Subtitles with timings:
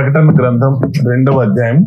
[0.00, 0.80] ప్రకటన గ్రంథం
[1.10, 1.86] రెండవ అధ్యాయం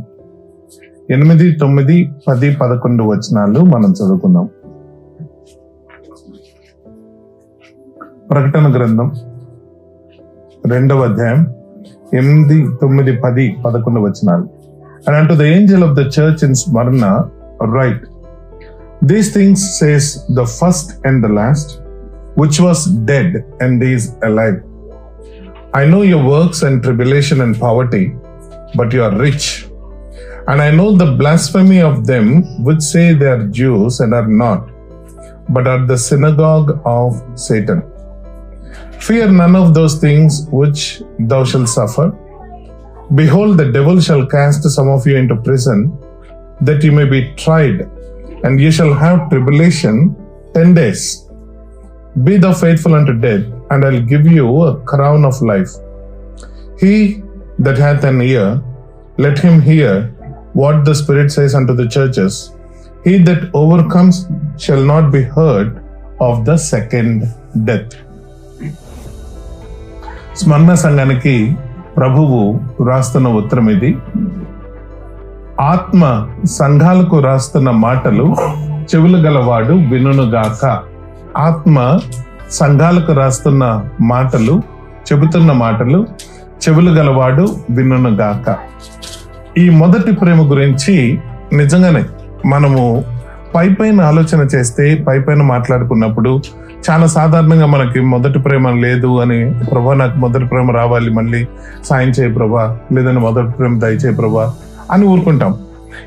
[1.09, 4.49] ఎనిమిది తొమ్మిది పది పదకొండు వచనాలు మనం చదువుకుందాం.
[8.29, 9.11] ప్రకటన గ్రంథం
[10.67, 11.45] రెండవ అధ్యాయం
[12.13, 14.43] ఎనిమిది తొమ్మిది పది పదకొండు వచనాలు.
[15.07, 17.25] అండ్ అంటూ the angel of the church in Smyrna
[17.73, 18.05] write
[19.03, 21.81] these things says the first and the last
[22.41, 24.72] which was dead and is alive
[25.75, 28.15] I know your works and tribulation and poverty,
[28.75, 29.67] but you are rich.
[30.47, 34.69] And I know the blasphemy of them which say they are Jews and are not,
[35.49, 37.81] but are the synagogue of Satan.
[38.99, 42.11] Fear none of those things which thou shalt suffer.
[43.15, 45.97] Behold, the devil shall cast some of you into prison,
[46.61, 47.89] that you may be tried,
[48.43, 50.15] and ye shall have tribulation
[50.53, 51.27] ten days.
[52.23, 55.71] Be thou faithful unto death, and I'll give you a crown of life.
[56.79, 57.23] He
[57.59, 58.61] that hath an ear,
[59.17, 59.93] let him hear
[60.53, 62.51] what the Spirit says unto the churches.
[63.03, 65.77] He that overcomes shall not be hurt
[66.21, 67.13] of the second
[67.65, 67.91] death.
[70.35, 71.33] స్మరణ సంఘానికి
[71.97, 72.37] ప్రభువు
[72.89, 73.91] రాస్తున్న ఉత్తరం ఇది
[75.73, 76.03] ఆత్మ
[76.59, 78.25] సంఘాలకు రాస్తున్న మాటలు
[78.91, 80.63] చెవులు గలవాడు వినుగాక
[81.47, 81.75] ఆత్మ
[82.51, 84.61] సంఘాలకు రాస్తున్న మాటలు
[85.13, 88.57] చెబుతున్న మాటలు చెవులు గలవాడు వినుగాక
[89.57, 91.19] ఈ మొదటి ప్రేమ గురించి
[91.53, 92.03] నిజంగానే
[92.45, 93.05] మనము
[93.55, 96.41] పై పైన ఆలోచన చేస్తే పై పైన మాట్లాడుకున్నప్పుడు
[96.89, 101.47] చాలా సాధారణంగా మనకి మొదటి ప్రేమ లేదు అని ప్రభా నాకు మొదటి ప్రేమ రావాలి మళ్ళీ
[101.85, 104.53] సాయం చేయ ప్రభా లేదని మొదటి ప్రేమ దయచేయ ప్రభా
[104.91, 105.57] అని ఊరుకుంటాం.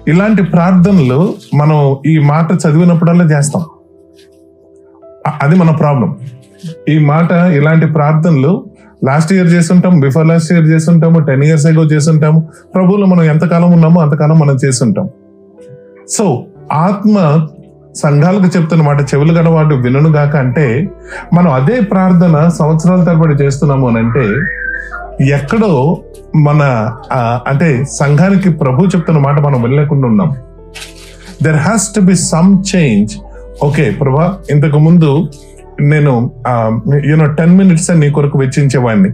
[0.08, 3.62] ఇలాంటి ప్రార్థనలు మనం ఈ మాట చదివినప్పుడల్లా చేస్తాం.
[5.42, 6.16] అది మన ప్రాబ్లం.
[6.88, 8.52] ఈ మాట ఇలాంటి ప్రార్థనలు
[9.04, 12.48] లాస్ట్ ఇయర్ చేస్తుంటాం బిఫోర్ లాస్ట్ ఇయర్ చేస్తుంటాము టెన్ ఇయర్స్ ఎగో చేస్తుంటాము.
[12.74, 15.08] ప్రభువులు మనం ఎంతకాలం ఉన్నామో అంతకాలం మనం చేస్తుంటాం.
[16.08, 17.46] సో ఆత్మ
[17.94, 20.88] సంఘాలకు చెప్తున్న మాట చెవులు గడవాడు వినును గాక అంటే
[21.34, 24.24] మనం అదే ప్రార్థన సంవత్సరాల తరబడి చేస్తున్నాము అని అంటే
[25.34, 25.72] ఎక్కడో
[26.36, 26.62] మన
[27.46, 30.36] అంటే సంఘానికి ప్రభు చెప్తున్న మాట మనం వెళ్ళకుండా ఉన్నాం.
[31.42, 33.14] There has to be some change
[33.62, 35.28] okay Prabha ఇంతకు ముందు
[35.80, 36.30] నేను
[37.04, 39.08] యూనో టెన్ మినిట్స్ నీ కొరకు వెచ్చించేవాడిని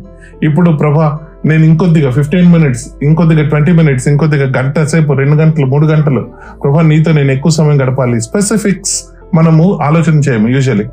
[0.47, 5.87] ఇప్పుడు ప్రభా నేను ఇంకొద్దిగా ఫిఫ్టీన్ మినిట్స్ ఇంకొద్దిగా ట్వంటీ మినిట్స్ ఇంకొద్దిగా గంట సేపు రెండు గంటలు మూడు
[5.87, 6.21] గంటలు
[6.63, 8.21] ప్రభా నీతో నేను ఎక్కువ సమయం గడపాలి.
[8.21, 9.05] స్పెసిఫిక్స్
[9.35, 10.85] మనము ఆలోచన చేయము యూజువలీ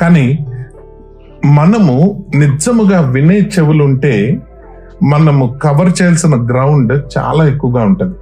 [0.00, 0.46] కానీ
[1.44, 4.40] మనము నిజముగా వినే చెవులు ఉంటే
[5.02, 8.14] మనము కవర్ చేయాల్సిన గ్రౌండ్ చాలా ఎక్కువగా ఉంటుంది.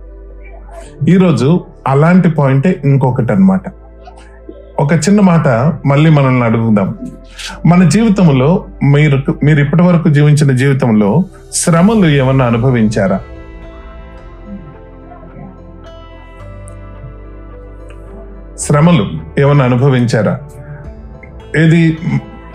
[1.11, 3.61] ఈరోజు అలాంటి పాయింటే ఇంకొకటి అన్నమాట
[4.81, 5.49] ఒక చిన్న మాట
[5.87, 6.99] మళ్ళీ మనల్ని అడుగుదాం.
[7.67, 13.21] మన జీవితంలో మీరు మీరు ఇప్పటి వరకు జీవించిన జీవితంలో శ్రమలు ఏమన్నా అనుభవించారా?
[18.59, 19.05] శ్రమలు
[19.39, 20.41] ఏమన్నా అనుభవించారా?
[21.57, 21.99] ఏది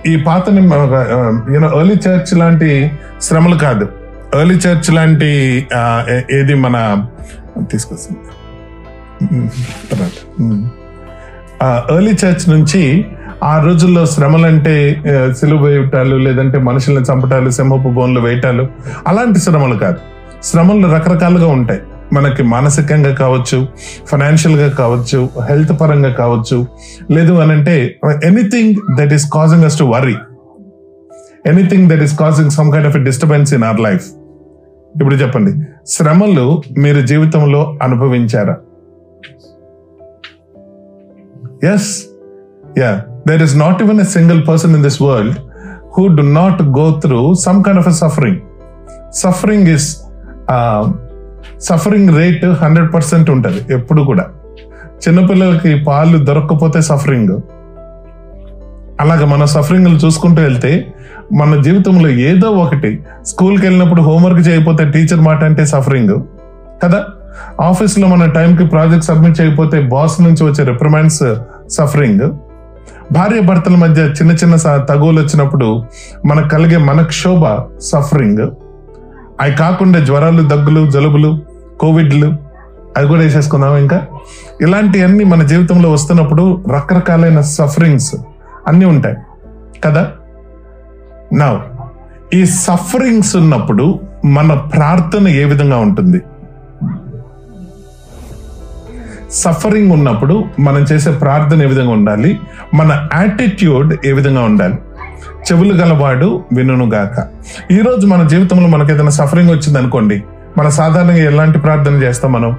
[0.06, 2.92] ఈ పాత యూనో ఎర్లీ చర్చ్ లాంటి
[3.22, 3.90] శ్రమలు కాదు.
[4.40, 5.30] ఎర్లీ చర్చ్ లాంటి
[6.34, 6.78] ఏది మన
[7.72, 8.20] తీసుకొస్తుంది
[11.96, 13.06] ఎర్లీ చర్చ్ నుంచి
[13.44, 15.04] ఆ రోజుల్లో శ్రమలంటే
[15.40, 18.68] సిలువ వేయటాలు లేదంటే మనుషుల్ని చంపటాలు సింహపు బోన్లు వేయటాలు
[19.08, 19.98] అలాంటి శ్రమలు కాదు.
[20.44, 21.80] శ్రమలు రకరకాలుగా ఉంటాయి.
[22.14, 23.68] మనకి మానసికంగా కావచ్చు
[24.08, 26.68] ఫైనాన్షియల్గా కావచ్చు హెల్త్ పరంగా కావచ్చు.
[27.12, 30.16] లేదు అని అంటే anything that is causing us to worry
[31.46, 34.06] anything that is causing some kind of disturbance in our life
[34.96, 35.52] ఇప్పుడు చెప్పండి.
[35.88, 38.56] శ్రమలు మీరు జీవితంలో అనుభవించారా?
[41.64, 42.04] Yes
[42.80, 43.02] yeah
[43.36, 45.38] is is not even single single person in this world
[46.00, 48.10] do do not through some kind of of suffering.
[48.10, 48.40] Suffering
[49.12, 49.98] suffering is
[51.62, 54.26] suffering rate hundred percent ఉంటుంది ఎప్పుడు కూడా.
[55.08, 57.40] చిన్నపిల్లలకి పాలు దొరకకపోతే సఫరింగ్
[59.02, 60.94] అలాగే మన సఫరింగ్లు చూసుకుంటూ వెళ్తే
[61.34, 66.22] మన జీవితంలో ఏదో ఒకటి స్కూల్కి వెళ్ళినప్పుడు హోంవర్క్ చేయకపోతే టీచర్ మాట అంటే సఫరింగ్
[66.84, 67.06] కదా?
[67.62, 71.24] ఆఫీస్లో మన టైంకి ప్రాజెక్ట్ సబ్మిట్ చేయకపోతే బాస్ నుంచి వచ్చే రిప్రమెంట్స్
[71.74, 72.32] సఫరింగ్
[73.14, 75.84] భార్య భర్తల మధ్య చిన్న చిన్న స- తగువులు వచ్చినప్పుడు
[76.26, 77.42] మనకు కలిగే మనక్షోభ
[77.80, 78.52] సఫరింగ్
[79.42, 81.42] అవి కాకుండా జ్వరాలు దగ్గులు జలుబులు
[81.80, 82.28] కోవిడ్లు
[82.98, 84.02] అవి కూడా వేసేసుకుందాం ఇంకా?
[84.62, 88.16] ఇలాంటివన్నీ మన జీవితంలో వస్తున్నప్పుడు రకరకాలైన సఫరింగ్స్
[88.68, 89.16] అన్నీ ఉంటాయి.
[89.84, 90.12] కదా?
[91.34, 91.62] నా
[92.34, 96.22] ఈ సఫరింగ్స్ ఉన్నప్పుడు మన ప్రార్థన ఏ విధంగా ఉంటుంది?
[99.34, 102.40] సఫరింగ్ ఉన్నప్పుడు మనం చేసే ప్రార్థన ఏ విధంగా ఉండాలి?
[102.74, 104.74] మన యాటిట్యూడ్ ఏ విధంగా ఉండాలి?
[105.52, 107.28] చెవులు గలవాడు వినుగాక గాక.
[107.72, 110.24] ఈరోజు మన జీవితంలో మనకి ఏదైనా సఫరింగ్ వచ్చింది అనుకోండి
[110.58, 112.58] మన సాధారణంగా ఎలాంటి ప్రార్థన చేస్తాం మనం?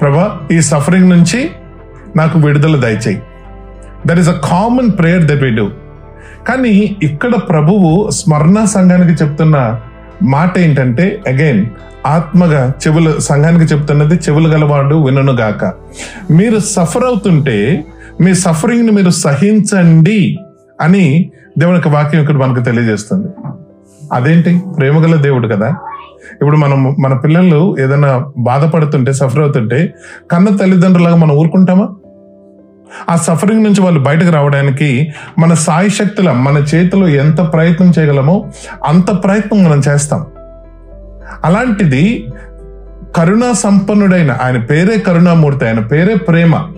[0.00, 1.50] ప్రభా ఈ సఫరింగ్ నుంచి
[2.16, 3.22] నాకు విడుదల దయచేయి.
[4.06, 5.70] That is a common prayer that we do
[6.48, 9.80] కానీ ఇక్కడ ప్రభువు స్మరణ సంఘానికి చెప్తున్న
[10.22, 11.66] మాట ఏంటంటే అగైన్
[12.06, 15.64] ఆత్మగా చెవులు సంఘానికి చెప్తున్నది చెవులు గలవాడు విననుగాక
[16.32, 17.84] మీరు సఫర్ అవుతుంటే
[18.20, 20.38] మీ సఫరింగ్ని మీరు సహించండి
[20.80, 23.28] అని దేవుని యొక్క వాక్యం ఇక్కడ మనకు తెలియజేస్తుంది.
[24.12, 24.62] అదేంటి?
[24.76, 25.68] ప్రేమగల దేవుడు కదా.
[26.32, 29.94] ఇప్పుడు మనం మన పిల్లలు ఏదైనా బాధపడుతుంటే సఫర్ అవుతుంటే
[30.30, 31.88] కన్న తల్లిదండ్రులాగా మనం ఊరుకుంటామా?
[33.10, 38.46] ఆ సఫరింగ్ నుంచి వాళ్ళు బయటకు రావడానికి మన సాయి శక్తుల మన చేతిలో ఎంత ప్రయత్నం చేయగలమో
[38.84, 40.26] అంత ప్రయత్నం మనం చేస్తాం.
[41.44, 42.32] అలాంటిది
[43.16, 46.70] కరుణా సంపన్నుడైన ఆయన పేరే కరుణామూర్తి ఆయన పేరే ప్రేమ.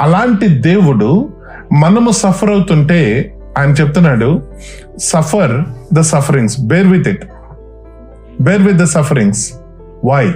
[0.00, 1.28] అలాంటి దేవుడు
[1.72, 4.42] మనము సఫర్ అవుతుంటే ఆయన చెప్తున్నాడు
[4.98, 5.64] suffer
[5.94, 7.24] the sufferings bear with it
[8.40, 9.52] bear with the sufferings
[10.04, 10.34] why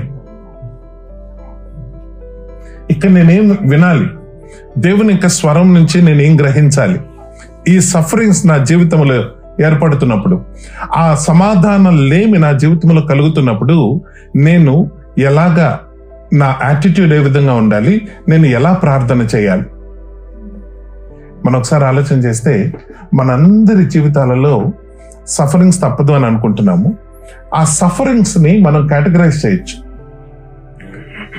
[2.90, 4.08] ఇక్కడ నేనేం వినాలి?
[4.78, 7.00] దేవుని యొక్క స్వరం నుంచి నేనేం గ్రహించాలి?
[7.68, 9.24] ఈ సఫరింగ్స్ నా జీవితంలో
[9.62, 10.44] ఏర్పడుతున్నప్పుడు
[10.96, 14.00] ఆ సమాధానం లేమి నా జీవితంలో కలుగుతున్నప్పుడు
[14.36, 15.80] నేను ఎలాగా
[16.32, 19.62] నా యాటిట్యూడ్ ఏ విధంగా ఉండాలి నేను ఎలా ప్రార్థన చేయాలి?
[21.46, 22.72] మనం ఒకసారి ఆలోచన చేస్తే
[23.14, 24.72] మనందరి జీవితాలలో
[25.26, 26.96] సఫరింగ్స్ తప్పదు అని అనుకుంటున్నాము.
[27.54, 29.84] ఆ సఫరింగ్స్ని మనం కేటగరైజ్ చేయొచ్చు.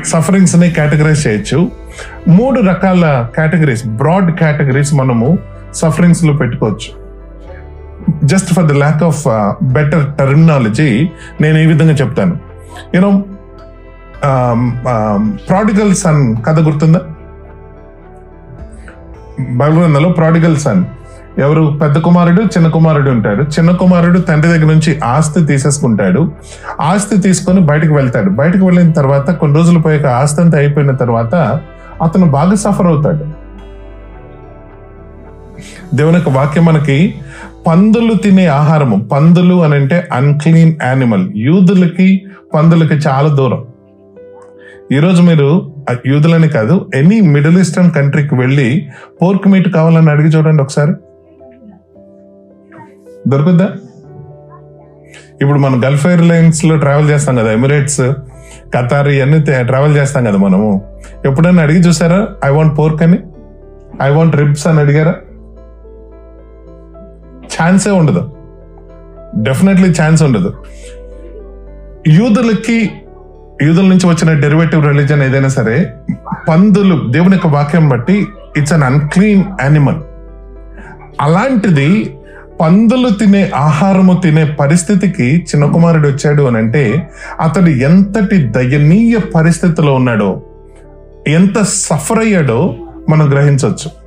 [0.04, 1.72] సఫరింగ్స్ని కేటగరైజ్ చేయొచ్చు.
[2.28, 5.38] మూడు రకాల కేటగిరీస్ బ్రాడ్ కేటగిరీస్ మనము
[5.74, 7.05] సఫరింగ్స్లో పెట్టుకోవచ్చు.
[8.24, 9.24] Just for the lack of
[9.64, 11.10] better terminology
[11.42, 12.38] నేను ఈ విధంగా చెప్తాను.
[12.96, 13.24] యూనో
[15.50, 17.02] ప్రాడిగల్ సన్ కథ గుర్తుందా?
[19.50, 20.86] బైబిల్ ప్రాడిగల్ సన్
[21.40, 21.80] ఎవరు?
[21.82, 23.44] పెద్ద కుమారుడు చిన్న కుమారుడు ఉంటాడు.
[23.44, 26.32] చిన్న కుమారుడు తండ్రి దగ్గర నుంచి ఆస్తి తీసేసుకుంటాడు.
[26.82, 28.30] ఆస్తి తీసుకొని బయటకు వెళ్తాడు.
[28.30, 31.36] బయటకు వెళ్ళిన తర్వాత కొన్ని రోజులు పోయాక ఆస్తి అంతా అయిపోయిన తర్వాత
[32.02, 33.26] అతను బాగా సఫర్ అవుతాడు.
[35.96, 37.16] దేవుని యొక్క వాక్యం మనకి
[37.68, 39.08] పందులు తినే ఆహారము.
[39.08, 42.24] పందులు అని అంటే అన్క్లీన్ యానిమల్ యూదులకి
[42.54, 43.66] పందులకి చాలా దూరం.
[44.92, 45.74] ఈరోజు మీరు
[46.06, 48.88] యూదులని కాదు ఎనీ మిడిల్ ఈస్టర్న్ కంట్రీకి వెళ్ళి
[49.22, 50.94] పోర్క్ మీట్ కావాలని అడిగి చూడండి ఒకసారి.
[53.28, 53.70] దొరుకుద్దా?
[55.42, 58.02] ఇప్పుడు మనం గల్ఫ్ ఎయిర్లైన్స్లో ట్రావెల్ చేస్తాం కదా ఎమిరేట్స్
[58.76, 61.00] ఖతార్ ఇవన్నీ ట్రావెల్ చేస్తాం కదా మనము.
[61.26, 62.28] ఎప్పుడైనా అడిగి చూసారా?
[62.46, 63.18] ఐ వాంట్ పోర్క్ అని?
[64.02, 65.16] ఐ వాంట్ రిబ్స్ అని అడిగారా?
[67.54, 68.32] ఛాన్సే ఉండదు.
[69.36, 70.54] డెఫినెట్లీ ఛాన్స్ ఉండదు.
[72.08, 72.92] యూదులకి
[73.62, 75.94] యూదుల నుంచి వచ్చిన డెరివేటివ్ రిలీజన్ ఏదైనా సరే
[76.50, 78.28] పందులు దేవుని యొక్క వాక్యం బట్టి
[78.58, 80.02] ఇట్స్ అన్ అన్క్లీన్ యానిమల్
[81.22, 82.18] అలాంటిది
[82.62, 87.10] పందులు తినే ఆహారము తినే పరిస్థితికి చిన్న కుమారుడు వచ్చాడు అని అంటే
[87.42, 90.42] అతడు ఎంతటి దయనీయ పరిస్థితిలో ఉన్నాడో
[91.28, 92.76] ఎంత సఫర్ అయ్యాడో
[93.10, 94.05] మనం గ్రహించవచ్చు.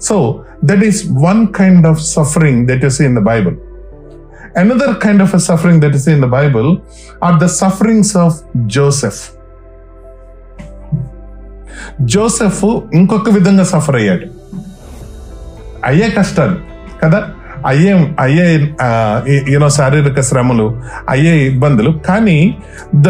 [0.00, 0.16] so
[0.64, 3.56] that is one kind of suffering that you see in the Bible
[4.56, 6.70] another kind of suffering that is in the Bible
[7.22, 8.38] are the sufferings of
[8.68, 9.22] Joseph
[12.04, 12.64] Joseph
[12.94, 14.26] ఇంకొక విధంగా సఫర్ అయ్యాడు
[15.84, 16.56] అయ్యే కష్టాలు
[17.04, 17.20] కదా
[17.66, 18.44] అయ్యే అయ్యే
[19.48, 20.66] యూనో శారీరక శ్రమలు
[21.08, 22.38] అయ్యే ఇబ్బందులు కానీ
[22.96, 23.08] the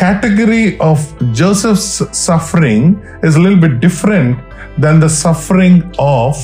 [0.00, 1.04] Category of
[1.40, 1.84] Joseph
[2.24, 2.88] suffering
[3.28, 4.36] is lil bit different
[4.80, 6.42] than the suffering of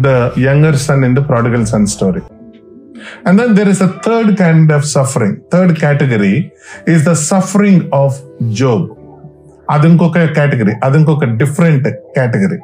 [0.00, 0.08] the
[0.48, 2.22] younger son in the prodigal son story
[3.24, 5.32] And then there is a third kind of suffering.
[5.50, 6.34] Third category
[6.86, 8.10] is the suffering of
[8.60, 8.82] Job.
[9.70, 11.86] అది ఇంకొక category అది ఇంకొక different
[12.16, 12.58] category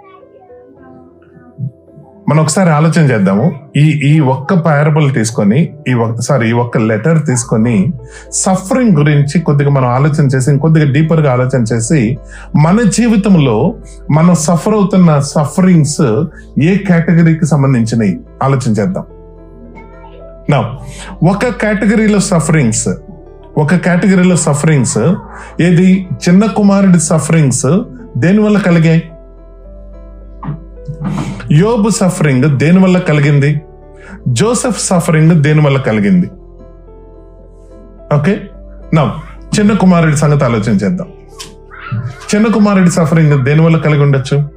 [2.30, 3.46] మనం ఒకసారి ఆలోచన చేద్దాము.
[3.78, 7.94] ఈ ఈ ఒక్క పారబుల్ తీసుకొని ఈ సారీ ఈ ఒక్క లెటర్ తీసుకొని
[8.32, 12.18] సఫరింగ్ గురించి కొద్దిగా మనం ఆలోచన చేసి ఇంకొద్దిగా డీపర్గా ఆలోచన చేసి
[12.56, 13.76] మన జీవితంలో
[14.12, 16.02] మనం సఫర్ అవుతున్న సఫరింగ్స్
[16.64, 19.04] ఏ కేటగిరీకి సంబంధించినవి ఆలోచన చేద్దాం.
[20.50, 20.60] నా
[21.24, 22.90] ఒక కేటగిరీలో సఫరింగ్స్
[23.58, 25.00] ఒక కేటగిరీలో సఫరింగ్స్
[25.62, 27.68] ఏది చిన్న కుమారుడి సఫరింగ్స్
[28.18, 29.04] దేని వల్ల కలిగాయి?
[31.52, 33.62] యోబు సఫరింగ్ దేనివల్ల కలిగింది?
[34.28, 36.28] జోసెఫ్ సఫరింగ్ దేనివల్ల కలిగింది?
[38.16, 38.50] ఓకే?
[38.94, 39.22] నా
[39.60, 41.08] చిన్న కుమారుడి సంగతి ఆలోచన చేద్దాం.
[42.36, 44.50] చిన్న కుమారుడి సఫరింగ్ దేని వల్ల కలిగి ఉండొచ్చు?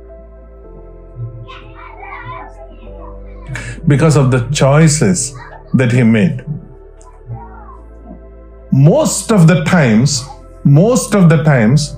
[3.88, 5.32] Because of the choices
[5.76, 6.40] that he made
[8.74, 10.22] most of the times
[10.66, 11.90] most of the times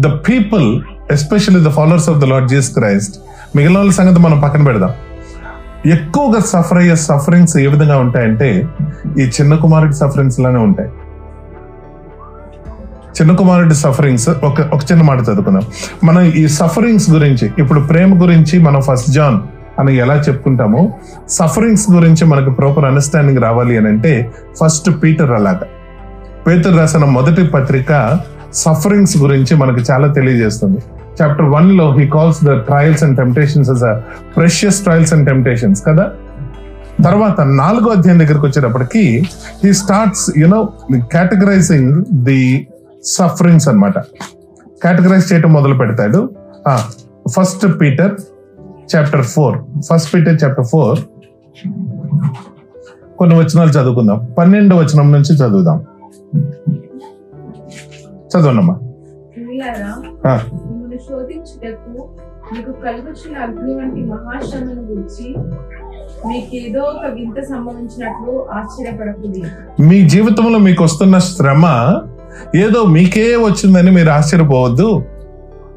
[0.00, 0.82] the people
[1.12, 3.16] especially the followers of the Lord Jesus Christ
[3.56, 4.90] మిగిలిన వాళ్ళ సంగతి మనం పక్కన పెడదాం.
[5.86, 8.68] ఎక్కువగా సఫర్ అయ్యే సఫరింగ్స్ ఏ విధంగా ఉంటాయంటే
[9.18, 10.90] ఈ చిన్న కుమారుడి సఫరింగ్స్ లానే ఉంటాయి.
[13.20, 15.62] చిన్న కుమారుడి సఫరింగ్స్ ఒక ఒక చిన్న మాట చదువుకుందాం.
[16.04, 19.38] మనం ఈ సఫరింగ్స్ గురించి ఇప్పుడు ప్రేమ గురించి మనం ఫస్ట్ జాన్
[19.80, 20.92] అని ఎలా చెప్పుకుంటామో
[21.28, 24.32] సఫరింగ్స్ గురించి మనకు ప్రాపర్ అండర్స్టాండింగ్ రావాలి అని అంటే
[24.64, 25.66] ఫస్ట్ పీటర్ అలాగా.
[26.46, 28.20] పీటర్ రాసిన మొదటి పత్రిక
[28.54, 30.78] సఫరింగ్స్ గురించి మనకు చాలా తెలియజేస్తుంది.
[31.20, 33.82] చాప్టర్ వన్లో he calls the trials and temptations as
[34.36, 36.12] precious trials and temptations కదా?
[37.04, 39.22] తర్వాత నాలుగో అధ్యాయం దగ్గరికి వచ్చేటప్పటికి
[39.64, 40.68] he starts you know
[41.12, 42.66] categorizing the
[43.04, 43.98] sufferings అన్నమాట.
[44.82, 46.30] కేటగరైజ్ చేయటం మొదలు పెడతాడు.
[47.28, 48.14] First Peter
[48.96, 49.58] chapter four
[49.92, 50.98] first Peter chapter four
[53.18, 54.28] కొన్ని వచనాలు చదువుకుందాం.
[54.38, 55.84] పన్నెండు వచనం నుంచి చదువుదాం.
[58.30, 58.76] చదవనమ్మా
[62.52, 65.26] మీకు కలుగుచున్న అగ్ని వంటి మహాశ్రమను గురించి
[66.28, 69.42] మీకేదో ఒక వింత సంభవించినట్లు ఆశ్చర్యపడకూడదు
[69.82, 71.64] మీ జీవితంలో మీకు వస్తున్న శ్రమ
[72.56, 75.02] ఏదో మీకే వచ్చిందని మీరు ఆశ్చర్యపోవద్దు.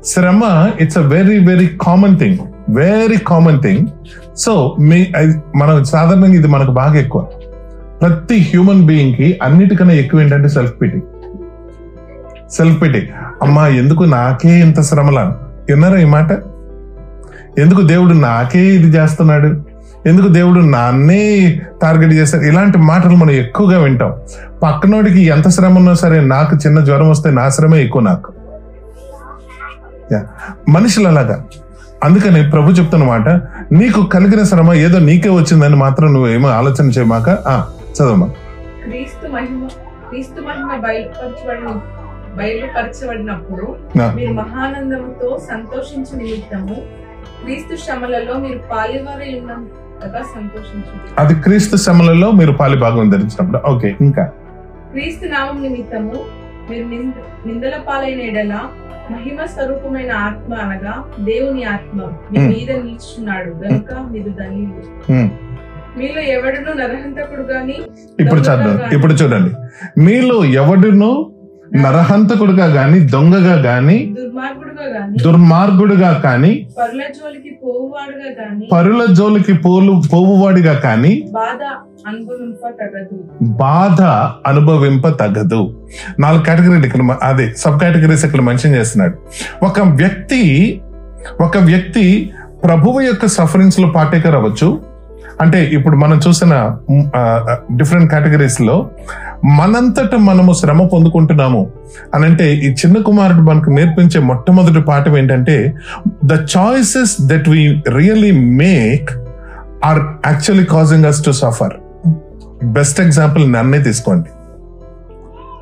[0.06, 2.38] శ్రమ it's a very very common thing
[2.70, 3.88] very common thing
[4.38, 7.22] so మీ అది- మనం సాధారణంగా ఇది మనకు బాగా ఎక్కువ.
[8.02, 11.00] ప్రతి హ్యూమన్ బీయింగ్కి అన్నిటికన్నా ఎక్కువ ఏంటంటే సెల్ఫ్ పిటి
[12.52, 13.10] సెల్ఫ్ పిటి
[13.42, 15.24] అమ్మా ఎందుకు నాకే ఇంత శ్రమలా?
[15.70, 16.30] విన్నారా ఈ మాట?
[17.58, 19.78] ఎందుకు దేవుడు నాకే ఇది చేస్తున్నాడు?
[20.06, 21.22] ఎందుకు దేవుడు నాన్నే
[21.82, 24.14] టార్గెట్ చేస్తాడు ఇలాంటి మాటలు మనం ఎక్కువగా వింటాం.
[24.64, 28.34] పక్కనోడికి ఎంత శ్రమ ఉన్నా సరే నాకు చిన్న జ్వరం వస్తే నా శ్రమే ఎక్కువ నాకు.
[30.14, 30.22] యా.
[30.70, 31.44] మనుషులు అలాగా
[32.04, 33.30] అందుకని ప్రభు చెప్తున్నమాట
[33.72, 37.30] నీకు కలిగిన శ్రమ ఏదో నీకే వచ్చిందని మాత్రం నువ్వు ఏమో ఆలోచన చేయమాక.
[37.30, 38.28] ఆ, చదవమా
[38.86, 39.68] క్రీస్తు మహిమ
[40.10, 41.80] క్రీస్తు మహిమ బయలుపరచబడిన
[42.38, 43.66] బయలుపరచబడినప్పుడు
[44.16, 46.76] మీరు మహానందముతో సంతోషించు నిమిత్తము
[47.44, 51.08] క్రీస్తు శ్రమలలో మీరు పాలివారై ఉన్నంతగా సంతోషించండి.
[51.20, 53.60] అది క్రీస్తు శ్రమలలో మీరు పాలి భాగం ధరించినప్పుడు.
[53.68, 54.26] ఓకే ఇంకా.
[54.92, 56.18] క్రీస్తు నామం నిమిత్తము
[56.70, 57.14] మీరు నింద
[57.46, 58.54] నిందల పాలైన ఎడల
[59.12, 62.00] మహిమ స్వరూపమైన ఆత్మ అనగా దేవుని ఆత్మ
[62.32, 62.50] మీ Hmm.
[62.50, 63.52] మీద నిలుచున్నాడు.
[63.64, 64.82] గనుక మీరు ధన్యులు.
[65.14, 65.30] ఉమ్.
[65.98, 67.78] మీలో ఎవడును నరహంతకుడు గాని
[68.20, 69.52] ఇప్పుడు చదువు ఇప్పుడు చూడండి.
[70.00, 71.10] మీలో ఎవడును
[71.76, 74.14] నరహంతకుడుగా గాని దొంగగా గాని
[75.24, 76.66] దుర్మార్గుడుగా కాని
[78.72, 81.24] పరుల జోలికి పోలు పోవువాడిగా కాని
[83.42, 84.02] బాధ
[84.48, 85.62] అనుభవింప తగదు
[86.20, 89.16] నాలుగు కేటగిరీలు ఇక్కడ అదే సబ్ కేటగిరీస్ ఇక్కడ మెన్షన్ చేస్తున్నాడు.
[89.66, 90.42] ఒక వ్యక్తి
[91.42, 92.34] ఒక వ్యక్తి
[92.64, 94.80] ప్రభువు యొక్క సఫరింగ్స్లో పార్టేకర్ అవ్వచ్చు
[95.42, 96.78] అంటే ఇప్పుడు మనం చూసిన
[97.76, 98.90] డిఫరెంట్ కేటగిరీస్లో
[99.46, 101.72] మనంతట మనము శ్రమ పొందుకుంటున్నాము
[102.16, 105.74] అని అంటే ఈ చిన్న కుమారుడు మనకు నేర్పించే మొట్టమొదటి పాఠం ఏంటంటే
[106.26, 109.10] the choices that we really make
[109.86, 111.74] are actually causing us to suffer
[112.64, 114.30] best example నన్నే తీసుకోండి.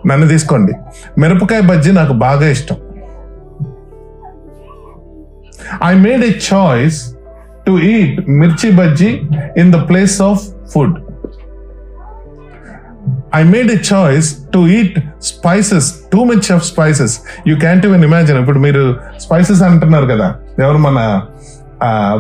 [0.07, 0.73] నన్ను తీసుకోండి.
[1.21, 2.75] మిరపకాయ బజ్జీ నాకు బాగా ఇష్టం.
[5.85, 7.14] I made a choice
[7.67, 9.21] to eat mirchi bajji
[9.57, 10.41] in the place of
[10.73, 10.99] food
[13.35, 18.39] I made a choice to eat spices too much of spices you can't even imagine
[18.39, 20.35] ఇప్పుడు మీరు స్పైసెస్ అంటున్నారు కదా.
[20.63, 21.21] ఎవరు మన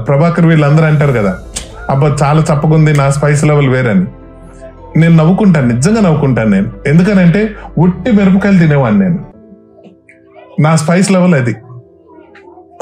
[0.07, 1.37] ప్రభాకర్ వీళ్ళందరూ అంటారు కదా.
[1.89, 4.05] అబ్బా చాలా చప్పకుంది నా స్పైస్ లెవెల్ వేరని.
[4.99, 6.71] నేను నవ్వుకుంటాను నిజంగా నవ్వుకుంటాను నేను.
[6.87, 9.25] ఎందుకనంటే ఉట్టి మిరపకాయలు తినేవాడిని నేను.
[10.59, 11.55] నా స్పైస్ లెవెల్ అది.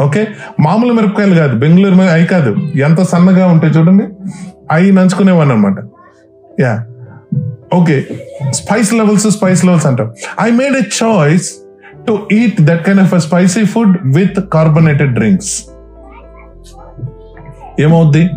[0.02, 0.28] ఓకే?
[0.60, 1.58] మామూలు మిరపకాయలు కాదు.
[1.58, 2.56] బెంగళూరు మీద అవి కాదు.
[2.76, 4.04] ఎంత సన్నగా ఉంటాయి చూడండి.
[4.72, 5.76] అవి నంచుకునేవాడిని అనమాట
[6.60, 6.86] yeah.
[7.74, 8.06] Okay.
[8.50, 10.14] Spice levels spice levels అంటాం.
[10.42, 11.52] I made a choice
[12.08, 15.64] to eat that kind of spicy food with carbonated drinks
[17.80, 18.30] ఏమవుద్ది?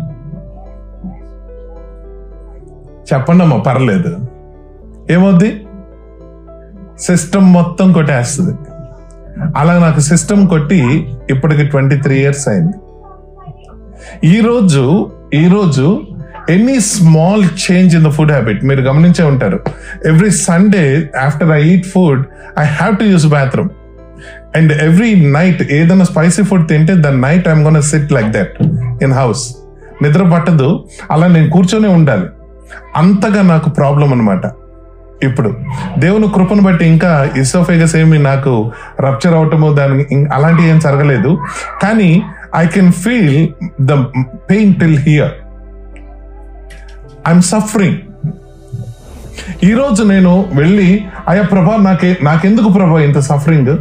[3.13, 4.17] చెప్పండి అమ్మా పర్లేదు.
[5.11, 5.67] ఏమవుద్ది?
[6.99, 8.51] సిస్టమ్ మొత్తం కొట్టేస్తుంది.
[9.57, 12.73] అలా నాకు సిస్టమ్ కొట్టి ఇప్పటికి ట్వంటీ త్రీ ఇయర్స్ అయింది
[14.27, 16.01] ఈరోజు ఈరోజు
[16.49, 19.59] any small change in the food habit మీరు గమనించే ఉంటారు.
[20.05, 22.25] Every Sunday after I eat food
[22.59, 23.69] I have to use bathroom
[24.55, 28.63] and every night ఏదైనా స్పైసీ ఫుడ్ తింటే the night I'm gonna sit like that
[29.03, 29.55] in house
[30.03, 32.27] నిద్ర పట్టదు అలా నేను కూర్చొని ఉండాలి.
[32.95, 34.45] అంతగా నాకు ప్రాబ్లం అన్నమాట.
[35.21, 35.49] ఇప్పుడు
[35.97, 38.53] దేవుని కృపను బట్టి ఇంకా ఇసోఫేగస్ ఏమి నాకు
[38.99, 41.31] రప్చర్ అవటము దానికి ఇం- అలాంటివి ఏం జరగలేదు.
[41.83, 42.09] కానీ
[42.55, 43.31] I can feel
[43.81, 43.93] the
[44.49, 45.33] pain till here
[47.27, 47.97] I'm suffering
[49.63, 50.89] ఈరోజు నేను వెళ్ళి
[51.27, 53.73] అయ్యా ప్రభా నాకే నాకెందుకు ప్రభా ఇంత సఫరింగ్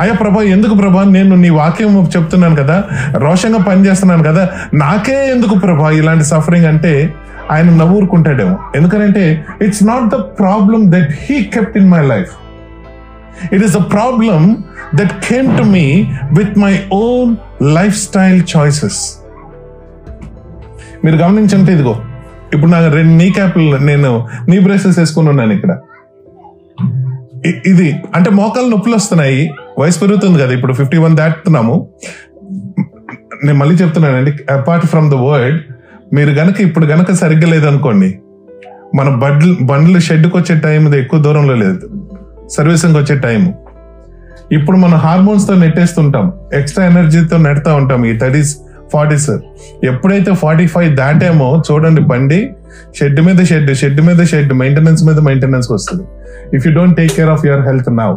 [0.00, 2.76] అయ్యా ప్రభా ఎందుకు ప్రభా నేను నీ వాక్యం చెప్తున్నాను కదా
[3.16, 6.92] రోషంగా పనిచేస్తున్నాను కదా నాకే ఎందుకు ప్రభా ఇలాంటి సఫరింగ్ అంటే
[7.50, 12.32] ఆయన నవ్వురుకుంటాడేమో ఎందుకంటే it's not the problem that he kept in my life
[13.54, 15.86] it is the problem that came to me
[16.38, 19.02] with my own life style choices
[21.04, 21.94] మీరు గమనించంటే ఇదిగో.
[22.54, 25.72] ఇప్పుడు నాకు రెండు నీ క్యాప్లు నేను నీ బ్రేసెస్ వేసుకుని ఉన్నాను ఇక్కడ.
[27.66, 29.50] ఇది అంటే మోకాలు నొప్పులు వస్తున్నాయి.
[29.78, 31.88] వయసు పెరుగుతుంది కదా ఇప్పుడు ఫిఫ్టీ వన్ దాటుతున్నాము.
[33.44, 35.58] నేను మళ్ళీ చెప్తున్నానండి అపార్ట్ ఫ్రమ్ ద వర్డ్
[36.16, 38.08] మీరు గనక ఇప్పుడు గనక సరిగ్గా లేదనుకోండి
[38.98, 41.86] మన బండ్లు బండ్లు షెడ్కి వచ్చే టైం ఎక్కువ దూరంలో లేదు.
[42.56, 43.42] సర్వీసింగ్ వచ్చే టైం
[44.56, 46.26] ఇప్పుడు మన హార్మోన్స్తో నెట్టేస్తుంటాం.
[46.58, 48.52] ఎక్స్ట్రా ఎనర్జీతో నెడతా ఉంటాం ఈ థర్టీస్
[48.92, 49.30] ఫార్టీస్.
[49.90, 52.40] ఎప్పుడైతే ఫార్టీ ఫైవ్ దాటామో చూడండి బండి
[52.98, 56.04] షెడ్ మీద షెడ్ షెడ్ మీద షెడ్ మెయింటెనెన్స్ మీద మెయింటెనెన్స్ వస్తుంది.
[56.56, 58.10] If you don't take care of your health now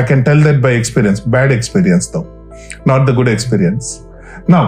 [0.00, 2.22] I can tell that by experience bad ఎక్స్పీరియన్స్తో
[2.86, 3.88] నాట్ ద గుడ్ ఎక్స్పీరియన్స్
[4.54, 4.62] నా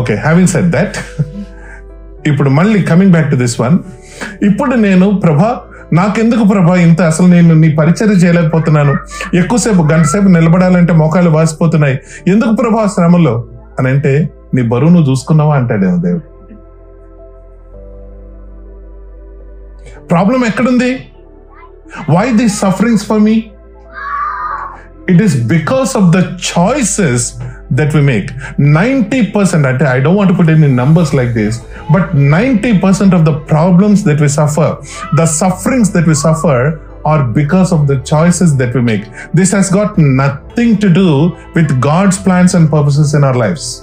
[0.00, 0.96] ఓకే హ్యావింగ్ సెట్ దట్
[2.26, 3.78] ఇప్పుడు మళ్ళీ coming back to this one
[4.44, 5.60] ఇప్పుడు నేను ప్రభా
[5.92, 7.02] నాకెందుకు ప్రభా ఇంత?
[7.02, 8.94] అసలు నేను నీ పరిచర్య చేయలేకపోతున్నాను.
[9.34, 11.98] ఎక్కువసేపు గంట సేపు నిలబడాలంటే మోకాలు వాసిపోతున్నాయి.
[12.26, 13.44] ఎందుకు ప్రభా శ్రమలో?
[13.78, 16.34] అని అంటే నీ బరువు నువ్వు చూసుకున్నావా అంటాడేమో దేవుడు.
[20.06, 20.94] ప్రాబ్లం ఎక్కడుంది?
[22.10, 23.44] Why the sufferings for me
[25.08, 26.22] it is because of the
[26.58, 27.32] choices
[27.72, 28.30] that we make
[28.60, 31.60] ninety percent అంటే I don't want put in numbers like this
[31.92, 34.72] but ninety percent of the problems that we suffer
[35.16, 39.04] the sufferings that we suffer are because of the choices that we make
[39.36, 43.80] this he's got nothing to do with God's plans and purposes in our lives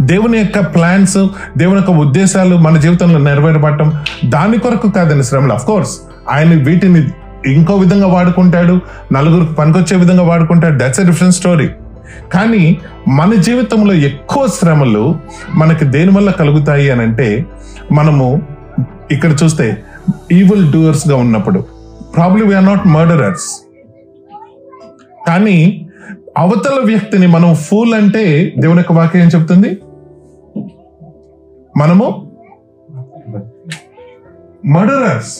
[0.00, 1.26] దేవుని యొక్క plans
[1.58, 3.92] దేవుని యొక్క ఉద్దేశాలు మన జీవితంలో నెరవేరబడటం
[4.24, 5.52] దాని కొరకు కాదని శ్రమలు.
[5.52, 5.90] అఫ్ కోర్స్
[6.30, 7.08] ఆయన వీటిని
[7.54, 8.80] ఇంకో విధంగా వాడుకుంటాడు
[9.12, 10.76] నలుగురికి పనికొచ్చే విధంగా వాడుకుంటాడు.
[10.84, 11.68] దట్స్ ఎ డిఫరెంట్ స్టోరీ
[12.32, 12.78] కానీ
[13.08, 15.16] మన జీవితంలో ఎక్కువ శ్రమలు
[15.54, 17.46] మనకి దేని వల్ల కలుగుతాయి అని అంటే
[17.92, 18.42] మనము
[19.10, 19.82] ఇక్కడ చూస్తే
[20.32, 21.60] ఈవిల్ డూయర్స్గా ఉన్నప్పుడు.
[22.16, 23.48] ప్రాబ్లీ వీఆర్ నాట్ మర్డరర్స్
[25.28, 25.88] కానీ
[26.38, 28.24] అవతల వ్యక్తిని మనం ఫూల్ అంటే
[28.58, 29.70] దేవుని యొక్క వాక్యం ఏం చెప్తుంది?
[31.76, 32.06] మనము
[34.64, 35.34] murderers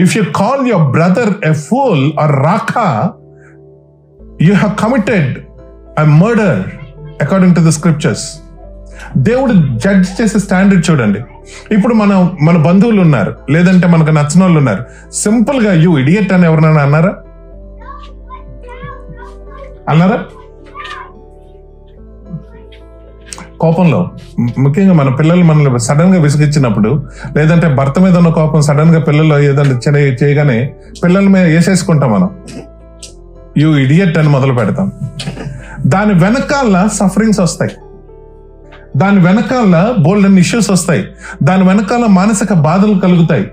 [0.00, 3.12] if you call your brother a fool or raca
[4.42, 5.38] you have committed
[6.00, 6.58] a murder
[7.22, 8.38] according to the scriptures
[9.16, 11.20] దేవుడు జడ్జ్ చేసే స్టాండర్డ్ చూడండి.
[11.74, 13.36] ఇప్పుడు మన మన బంధువులు ఉన్నారు.
[13.50, 14.84] లేదంటే మనకు నచ్చిన వాళ్ళు ఉన్నారు.
[15.12, 17.16] సింపుల్గా యూ ఇడియట్ అని ఎవరినైనా అన్నారా?
[19.88, 20.24] అన్నారా?
[23.60, 24.10] కోపంలో.
[24.58, 29.96] ముఖ్యంగా మన పిల్లలు మనల్ని సడన్గా విసిగించినప్పుడు లేదంటే భర్త మీద ఉన్న కోపం సడన్గా పిల్లలు ఏదైనా చిన్న
[29.96, 32.30] చేయగానే పిల్లల మీద వేసేసుకుంటాం మనం.
[33.58, 34.92] యూ ఇడియట్ అని మొదలు పెడతాం.
[35.86, 37.70] దాని వెనకాల సఫరింగ్స్ వస్తాయి.
[38.96, 41.04] దాని వెనకాల బోల్డ్ అండ్ ఇష్యూస్ వస్తాయి.
[41.42, 43.50] దాని వెనకాల మానసిక బాధలు కలుగుతాయి.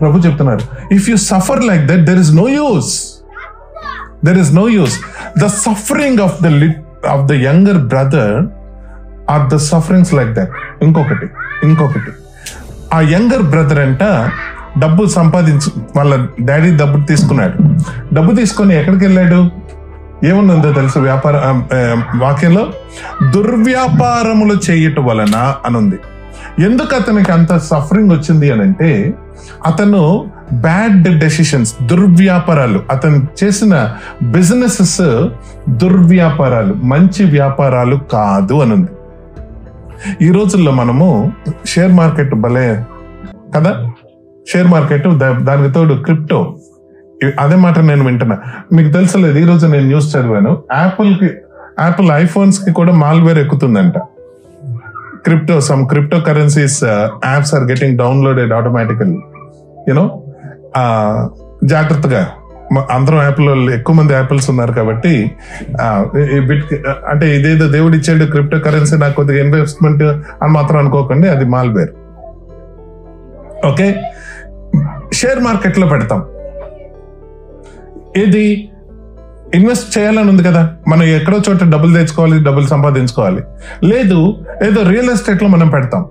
[0.00, 3.14] ప్రభు చెప్తున్నారు if you suffer like that there is no use
[4.24, 5.00] there is no use
[5.38, 8.63] the suffering of the lot of the younger brother
[9.30, 10.50] or the sufferings like that.
[10.82, 11.26] ఇంకొకటి
[11.64, 12.10] ఇంకొకటి.
[12.94, 14.30] ఆ యంగర్ బ్రదర్ అంట
[14.78, 17.58] డబ్బు సంపాదించు వాళ్ళ డాడీ డబ్బు తీసుకున్నాడు.
[18.14, 19.50] డబ్బు తీసుకొని ఎక్కడికి వెళ్ళాడు
[20.26, 21.36] ఏముందో తెలుసు వ్యాపార
[22.16, 22.66] వాక్యంలో?
[23.30, 25.98] దుర్వ్యాపారములు చేయటం వలన అనుంది.
[26.64, 29.14] ఎందుకు అతనికి అంత సఫరింగ్ వచ్చింది అని అంటే
[29.66, 35.28] అతను బ్యాడ్ డెసిషన్స్ దుర్వ్యాపారాలు అతను చేసిన బిజినెసెస్
[35.68, 38.88] దుర్వ్యాపారాలు మంచి వ్యాపారాలు కాదు అనుంది.
[40.22, 41.32] ఈ రోజుల్లో మనము
[41.66, 42.84] షేర్ మార్కెట్ భలే
[43.56, 43.90] కదా?
[44.52, 46.56] షేర్ మార్కెట్ దా- దానికి తోడు క్రిప్టో.
[47.40, 48.38] అదే మాట నేను వింటున్నా.
[48.72, 50.62] మీకు తెలుసలేదు ఈ రోజు నేను న్యూస్ చదివాను.
[50.76, 51.30] యాపిల్కి
[51.80, 53.98] యాపిల్ ఐఫోన్స్కి కూడా malware ఎక్కుతుందంట
[55.24, 59.18] crypto some crypto currencies apps are getting downloaded automatically
[59.88, 60.22] you know
[61.64, 62.28] జాగ్రత్తగా
[62.94, 65.12] అందరం యాపిల్ ఎక్కువ మంది యాపిల్స్ ఉన్నారు కాబట్టి
[67.10, 70.02] అంటే ఇదేదో దేవుడు ఇచ్చాడు క్రిప్టో కరెన్సీ నాకు కొద్దిగా ఇన్వెస్ట్మెంట్
[70.42, 71.92] అని మాత్రం అనుకోకండి అది మాల్వేర్
[73.70, 73.86] ఓకే
[75.12, 76.22] షేర్ మార్కెట్లో పెడతాం.
[78.16, 78.70] ఇది
[79.54, 83.42] ఇన్వెస్ట్ చేయాలని ఉంది కదా మనం ఎక్కడో చోట డబ్బులు తెచ్చుకోవాలి డబ్బులు సంపాదించుకోవాలి.
[83.84, 84.18] లేదు
[84.62, 86.04] ఏదో రియల్ ఎస్టేట్లో మనం పెడతాం.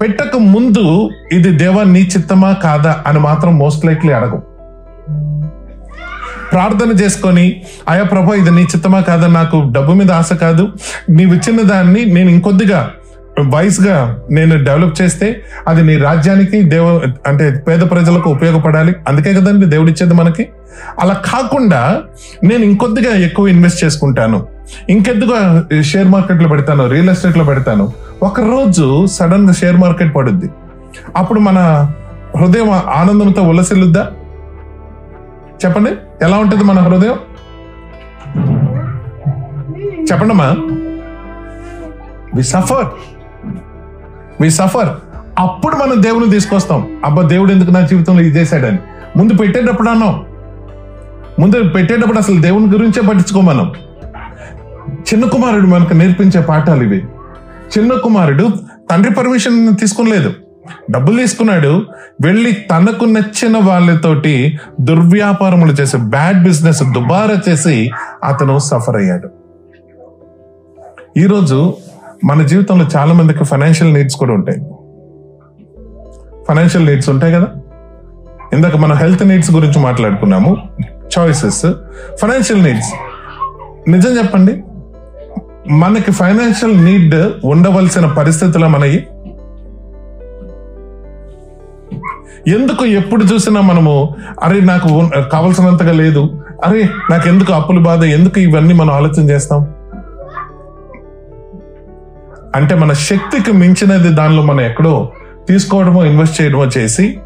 [0.00, 4.42] పెట్టక ముందు ఇది దేవా నీ చిత్తమా కాదా అని మాత్రం మోస్ట్ లైక్లీ అడగం.
[6.52, 9.26] ప్రార్థన చేసుకొని అయా ప్రభు ఇది నీ చిత్తమా కాదా?
[9.26, 10.68] నాకు డబ్బు మీద ఆశ కాదు.
[11.10, 12.90] నీవు ఇచ్చిన దాన్ని నేను ఇంకొద్దిగా
[13.46, 18.96] వైస్గా నేను డెవలప్ చేస్తే అది నీ రాజ్యానికి దేవ అంటే పేద ప్రజలకు ఉపయోగపడాలి.
[19.08, 20.48] అందుకే కదండి దేవుడు ఇచ్చేది మనకి.
[21.00, 22.02] అలా కాకుండా
[22.44, 24.46] నేను ఇంకొద్దిగా ఎక్కువ ఇన్వెస్ట్ చేసుకుంటాను.
[24.88, 27.92] ఇంకెద్దుగా షేర్ మార్కెట్లో పెడతాను రియల్ ఎస్టేట్లో పెడతాను.
[28.22, 29.06] ఒక రోజు
[29.52, 30.50] షేర్ మార్కెట్ పడుద్ది.
[31.16, 31.90] అప్పుడు మన
[32.36, 34.06] హృదయం ఆనందంతో ఉల్లసిల్లుద్దా
[35.64, 35.90] చెప్పండి
[36.22, 37.16] ఎలా ఉంటుంది మన హృదయం?
[40.12, 40.56] చెప్పండి అమ్మా
[42.34, 42.86] వి సఫర్
[44.40, 44.88] వి సఫర్
[45.38, 47.00] అప్పుడు మనం దేవుని తీసుకొస్తాం.
[47.04, 48.78] అబ్బా దేవుడు ఎందుకు నా జీవితంలో ఇది చేశాడని.
[49.16, 50.24] ముందు పెట్టేటప్పుడు అన్నాం.
[51.38, 53.72] ముందు పెట్టేటప్పుడు అసలు దేవుని గురించే పట్టించుకో మనం.
[55.00, 56.98] చిన్న కుమారుడు మనకు నేర్పించే పాఠాలు ఇవి.
[57.78, 58.48] చిన్న కుమారుడు
[58.90, 60.34] తండ్రి పర్మిషన్ తీసుకోలేదు
[60.90, 61.82] డబ్బులు తీసుకున్నాడు.
[62.22, 67.90] వెళ్ళి తనకు నచ్చిన వాళ్ళతోటి దుర్వ్యాపారములు చేసి బ్యాడ్ బిజినెస్ దుబారా చేసి
[68.24, 69.28] అతను సఫర్ అయ్యాడు.
[71.18, 71.74] ఈరోజు
[72.24, 74.58] మన జీవితంలో చాలా మందికి ఫైనాన్షియల్ నీడ్స్ కూడా ఉంటాయి.
[76.48, 77.48] ఫైనాన్షియల్ నీడ్స్ ఉంటాయి కదా?
[78.52, 80.56] ఇందాక మనం హెల్త్ నీడ్స్ గురించి మాట్లాడుకున్నాము.
[81.18, 81.62] చాయిసెస్
[82.22, 82.92] ఫైనాన్షియల్ నీడ్స్
[83.90, 84.62] నిజం చెప్పండి.
[85.70, 89.06] మనకి ఫైనాన్షియల్ నీడ్ ఉండవలసిన పరిస్థితులు మనవి
[92.46, 96.42] ఎందుకు ఎప్పుడు చూసినా మనము అరే నాకు కావలసినంతగా లేదు.
[96.66, 98.04] అరే నాకు ఎందుకు అప్పుల బాధ?
[98.04, 99.66] ఎందుకు ఇవన్నీ మనం ఆలోచన చేస్తాం?
[102.54, 105.12] అంటే మన శక్తికి మించినది దానిలో మనం ఎక్కడో
[105.48, 107.18] తీసుకోవడమో ఇన్వెస్ట్ చేయడమో చేసి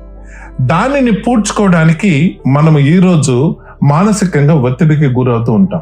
[0.61, 5.81] దానిని పూడ్చుకోవడానికి మనం ఈ రోజు మానసికంగా ఒత్తిడికి గురవుతూ ఉంటాం.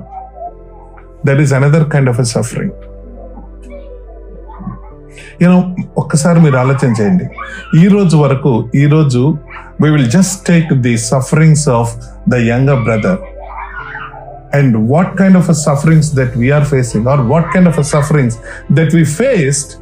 [1.26, 2.70] That is another kind of a suffering
[5.42, 7.26] you know ఒక్కసారి మీరు ఆలోచన చేయండి.
[7.80, 9.20] ఈ రోజు వరకు ఈ రోజు
[9.82, 11.92] we will just take the sufferings of
[12.28, 13.20] the younger brother
[14.56, 18.38] and what kind of sufferings that we're facing or what kind of sufferings
[18.72, 19.72] that we faced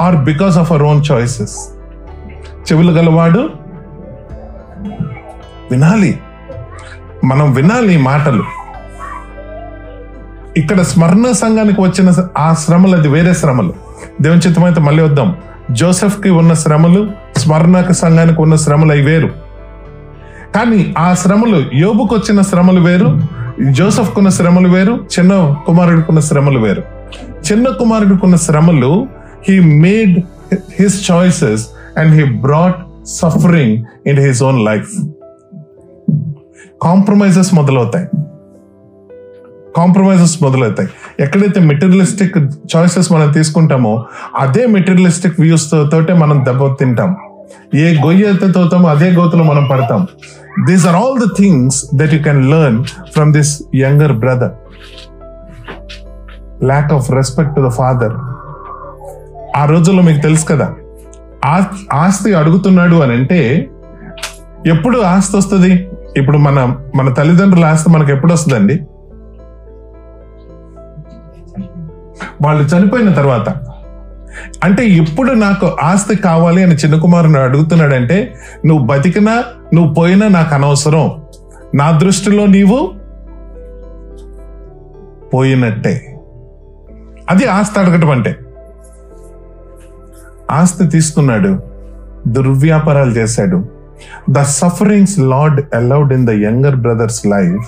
[0.00, 1.56] are because of our own choices
[2.68, 3.50] చెవులు గలవాడు
[5.70, 6.12] వినాలి.
[7.24, 8.44] మనం వినాలి మాటలు.
[10.56, 13.87] ఇక్కడ స్మరణ సంఘానికి వచ్చిన ఆ శ్రమలు అది వేరే శ్రమలు.
[14.20, 15.36] దేవుని చిత్తమైతే మళ్ళీ వద్దాం.
[15.70, 19.30] జోసెఫ్కి ఉన్న శ్రమలు స్మరణక సంఘానికి ఉన్న శ్రమలు అవి వేరు.
[20.54, 23.22] కానీ ఆ శ్రమలు యోబుకు వచ్చిన శ్రమలు వేరు
[23.70, 26.82] జోసెఫ్ కున్న శ్రమలు వేరు చిన్న కుమారుడికున్న శ్రమలు వేరు.
[27.52, 29.06] చిన్న కుమారుడికున్న శ్రమలు
[29.48, 30.20] he made
[30.80, 31.66] his choices
[31.98, 32.76] and he brought
[33.06, 34.88] suffering in his own life
[36.82, 38.06] compromises మొదలవుతాయి.
[39.76, 40.88] కాంప్రమైజెస్ మొదలవుతాయి.
[41.20, 42.38] ఎక్కడైతే మెటీరియలిస్టిక్
[42.76, 44.04] చాయిసెస్ మనం తీసుకుంటామో
[44.36, 47.16] అదే మెటీరియలిస్టిక్ వ్యూస్ తోటే మనం దెబ్బ తింటాం.
[47.74, 50.06] ఏ గొయ్యి అయితే తోతామో అదే గోతులో మనం పడతాం.
[50.66, 54.50] These are all the things that you can learn from this younger brother
[56.64, 58.12] lack of respect to the father
[59.56, 60.74] ఆ రోజుల్లో మీకు తెలుసు కదా
[61.44, 63.68] ఆ- ఆస్తి అడుగుతున్నాడు అని అంటే
[64.66, 65.88] ఎప్పుడు ఆస్తి వస్తుంది?
[66.16, 68.80] ఇప్పుడు మన మన తల్లిదండ్రుల ఆస్తి మనకు ఎప్పుడు వస్తుందండి?
[72.42, 73.48] వాళ్ళు చనిపోయిన తర్వాత.
[74.64, 78.34] అంటే ఇప్పుడు నాకు ఆస్తి కావాలి అని చిన్న కుమారుని అడుగుతున్నాడంటే
[78.66, 81.22] నువ్వు బతికినా నువ్వు పోయినా నాకు అనవసరం.
[81.74, 82.94] నా దృష్టిలో నీవు
[85.34, 86.18] పోయినట్టే.
[87.30, 88.36] అది ఆస్తి అడగటం అంటే.
[90.50, 91.62] ఆస్తి తీసుకున్నాడు
[92.28, 93.64] దుర్వ్యాపారాలు చేశాడు.
[94.30, 97.66] The sufferings Lord allowed in the younger brother's life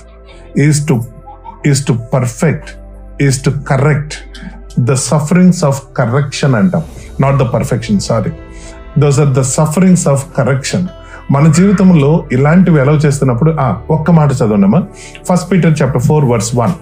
[0.59, 1.03] is to
[1.67, 2.80] is to perfect
[3.27, 4.15] is to correct
[4.81, 6.83] the sufferings of correction అంటాం.
[7.21, 8.33] Not the perfection sorry
[8.99, 10.89] those are the sufferings of correction
[11.31, 14.83] మన జీవితంలో ఇలాంటివి ఎలా చేస్తున్నప్పుడు ఆ ఒక్క మాట చదవండమ్మా.
[15.29, 16.73] First Peter chapter four verse one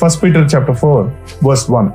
[0.00, 1.06] first Peter chapter four
[1.44, 1.88] verse one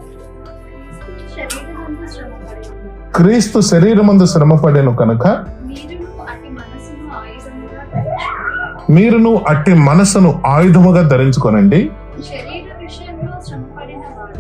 [3.16, 11.92] క్రీస్తు శరీరమందు శ్రమపడేను కనుక మీరును మనసును మీరును అట్టి మనసును ఆయుధముగా ధరించుకోనండి.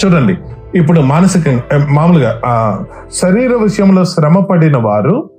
[0.05, 0.37] చూడండి.
[0.75, 5.29] ఇప్పుడు మానసికంగా మామూలుగా ఆ శరీర విషయంలో శ్రమ పడిన వారు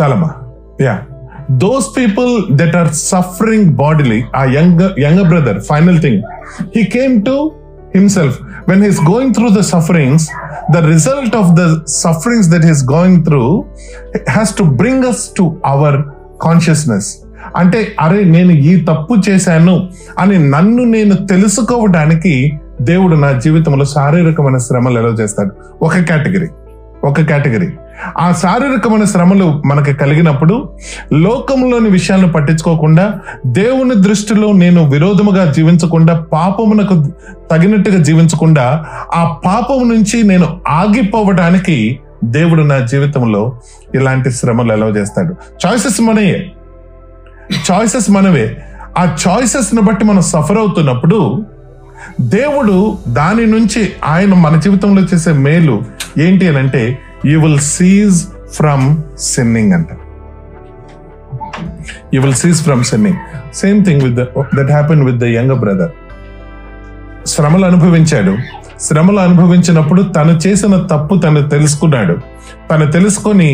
[0.00, 0.30] చాలమ్మా.
[0.80, 1.06] Yeah.
[1.50, 6.22] Those people that are suffering bodily ఆ young younger brother final thing
[6.76, 7.52] he came to
[7.96, 10.28] himself when he's going through the sufferings
[10.72, 13.64] the result of the sufferings that he's going through
[14.30, 16.02] has to bring us to our
[16.42, 17.16] consciousness
[17.56, 24.98] అంటే అరే నేను ఈ తప్పు చేశాను అని నన్ను నేను తెలుసుకోవడానికి దేవుడు నా జీవితంలో శారీరకమైన శ్రమలు
[24.98, 25.84] ఎలా చేస్తాడు.
[25.84, 26.48] ఒక కేటగిరీ.
[27.04, 27.68] ఒక కేటగిరీ.
[28.18, 30.68] ఆ శారీరకమైన శ్రమలు మనకు కలిగినప్పుడు
[31.12, 37.12] లోకంలోని విషయాలను పట్టించుకోకుండా దేవుని దృష్టిలో నేను విరోధముగా జీవించకుండా పాపమునకు
[37.50, 43.58] తగినట్టుగా జీవించకుండా ఆ పాపం నుంచి నేను ఆగిపోవడానికి దేవుడు నా జీవితంలో
[43.94, 45.36] ఇలాంటి శ్రమలు ఎలా చేస్తాడు.
[45.66, 46.52] చాయిసెస్ మనయే.
[47.70, 48.56] చాయిసెస్ మనవే.
[48.98, 51.44] ఆ చాయిసెస్ని బట్టి మనం సఫర్ అవుతున్నప్పుడు
[52.20, 55.82] దేవుడు దాని నుంచి ఆయన మన జీవితంలో చేసే మేలు
[56.18, 56.98] ఏంటి అని అంటే
[57.30, 58.18] you will cease
[58.56, 58.86] from
[59.34, 59.88] sinning అంట.
[62.14, 63.18] You will cease from sinning
[63.62, 64.16] same thing with
[64.58, 65.92] that happen with the young brother
[67.34, 68.32] శ్రమలు అనుభవించాడు.
[68.86, 72.14] శ్రమలు అనుభవించినప్పుడు తను చేసిన తప్పు తను తెలుసుకున్నాడు.
[72.70, 73.48] తను తెలుసుకొని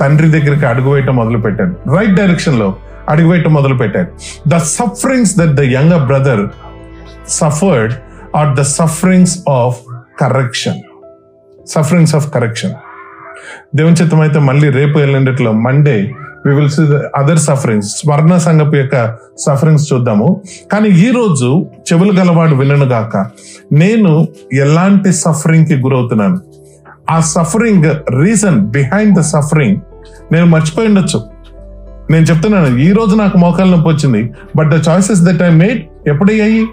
[0.00, 2.68] తండ్రి దగ్గరికి అడుగువేయటం మొదలు పెట్టాడు రైట్ డైరెక్షన్లో
[3.12, 4.10] అడుగువేయటం మొదలు పెట్టాడు
[4.52, 6.42] the sufferings that the young brother
[7.40, 7.92] suffered
[8.40, 9.78] are the sufferings of
[10.20, 10.80] correction
[11.74, 12.74] sufferings of correction
[13.74, 16.12] దేవుని చిత్తం అయితే మళ్ళీ రేపు ఎల్లుండిట్లో Monday
[16.46, 16.82] we will see
[17.16, 20.42] other sufferings స్వర్ణ సంగపు యొక్క సఫరింగ్స్ చూద్దాము.
[20.72, 23.26] కానీ ఈ రోజు చెవులు గలవాడు వినను గాక.
[23.72, 26.40] నేను ఎలాంటి సఫరింగ్కి గురవుతున్నాను?
[27.10, 29.76] ఆ suffering reason behind the suffering
[30.32, 31.22] నేను మర్చిపోయి ఉండొచ్చు.
[32.10, 36.66] నేను చెప్తున్నాను ఈ రోజు నాకు మోకాలు నొప్పి వచ్చింది but the choices that I made ఎప్పుడయ్యాయి?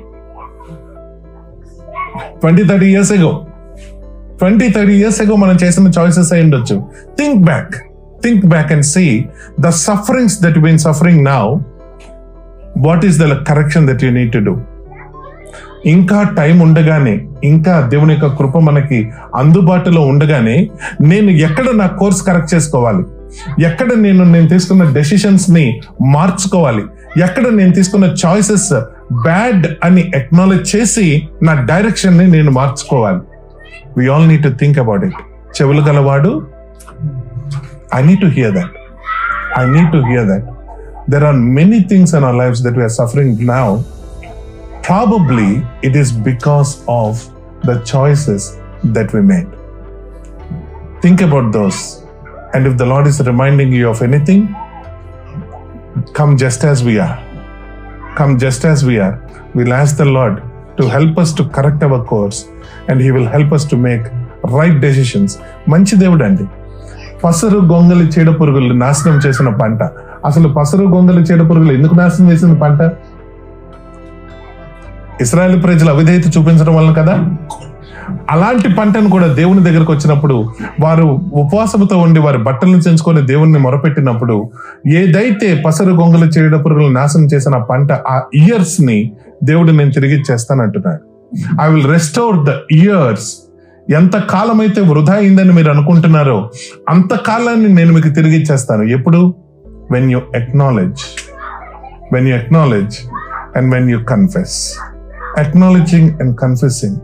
[2.39, 3.45] Twenty thirty years ago
[4.39, 6.83] twenty thirty years ago మనం చేసిన చాయిసెస్ అయి ఉండొచ్చు.
[7.19, 7.75] Think back
[8.23, 9.25] think back and see
[9.59, 11.55] the sufferings that been suffering now
[12.77, 14.59] what is the correction that you need to do
[15.85, 20.69] ఇంకా time ఉండగానే ఇంకా దేవుని యొక్క కృప మనకి అందుబాటులో ఉండగానే
[21.01, 23.03] నేను ఎక్కడ నా కోర్స్ కరెక్ట్ చేసుకోవాలి?
[23.63, 26.83] ఎక్కడ నేను నేను తీసుకున్న డెసిషన్స్ని మార్చుకోవాలి?
[27.23, 28.73] ఎక్కడ నేను తీసుకున్న చాయిసెస్
[29.13, 33.21] బ్యాడ్ అని ఎక్నాలెజ్ చేసి నా డైరెక్షన్ని నేను మార్చుకోవాలి?
[33.98, 35.18] We all need to think about it
[35.58, 36.32] చెవులు గలవాడు
[37.98, 38.74] I need to hear that
[39.60, 40.46] I need to hear that
[41.14, 43.66] there are many things in our lifes that we're suffering now
[44.86, 45.50] probably
[45.82, 47.12] it is because of
[47.62, 48.42] the choices
[48.86, 49.48] that we made.
[51.00, 51.78] Think about those.
[52.52, 54.54] And if the Lord is reminding you of anything,
[56.12, 57.16] come just as we are.
[58.14, 59.14] Come just as we are.
[59.54, 60.42] We'll ask the Lord
[60.79, 62.45] to help us to correct our course
[62.89, 64.05] and he will help us to make
[64.59, 65.33] right decisions
[65.67, 66.45] మంచి దేవుడు అండి.
[67.23, 69.83] పసరు గొంగలి చీడ పురుగులు నాశనం చేసిన పంట.
[70.25, 72.81] అసలు పసరు గొంగలి చీడ పురుగులు ఎందుకు నాశనం చేసిన పంట?
[75.21, 77.15] ఇస్రాయల్ ప్రజలు అవిధేయత చూపించడం వలన కదా?
[78.29, 80.35] అలాంటి పంటను కూడా దేవుని దగ్గరకు వచ్చినప్పుడు
[80.79, 84.35] వారు ఉపవాసంతో ఉండి వారి బట్టలను చెంచుకొని దేవుణ్ణి మొరపెట్టినప్పుడు
[84.87, 88.97] ఏదైతే పసరు గొంగలు చీడ పురుగులు నాశనం చేసిన పంట ఆ ఇయర్స్ని
[89.43, 91.03] దేవుడు నేను తిరిగి ఇచ్చేస్తానంటున్నాడు
[91.61, 93.37] I will restore the years
[93.93, 96.51] ఎంత కాలం అయితే వృధా అయిందని మీరు అనుకుంటున్నారో
[96.89, 98.83] అంత కాలాన్ని నేను మీకు తిరిగి ఇచ్చేస్తాను.
[98.83, 99.33] ఎప్పుడు?
[99.91, 101.01] When you acknowledge
[102.13, 102.97] when you acknowledge
[103.57, 104.75] and when you confess
[105.39, 106.97] acknowledging and confessing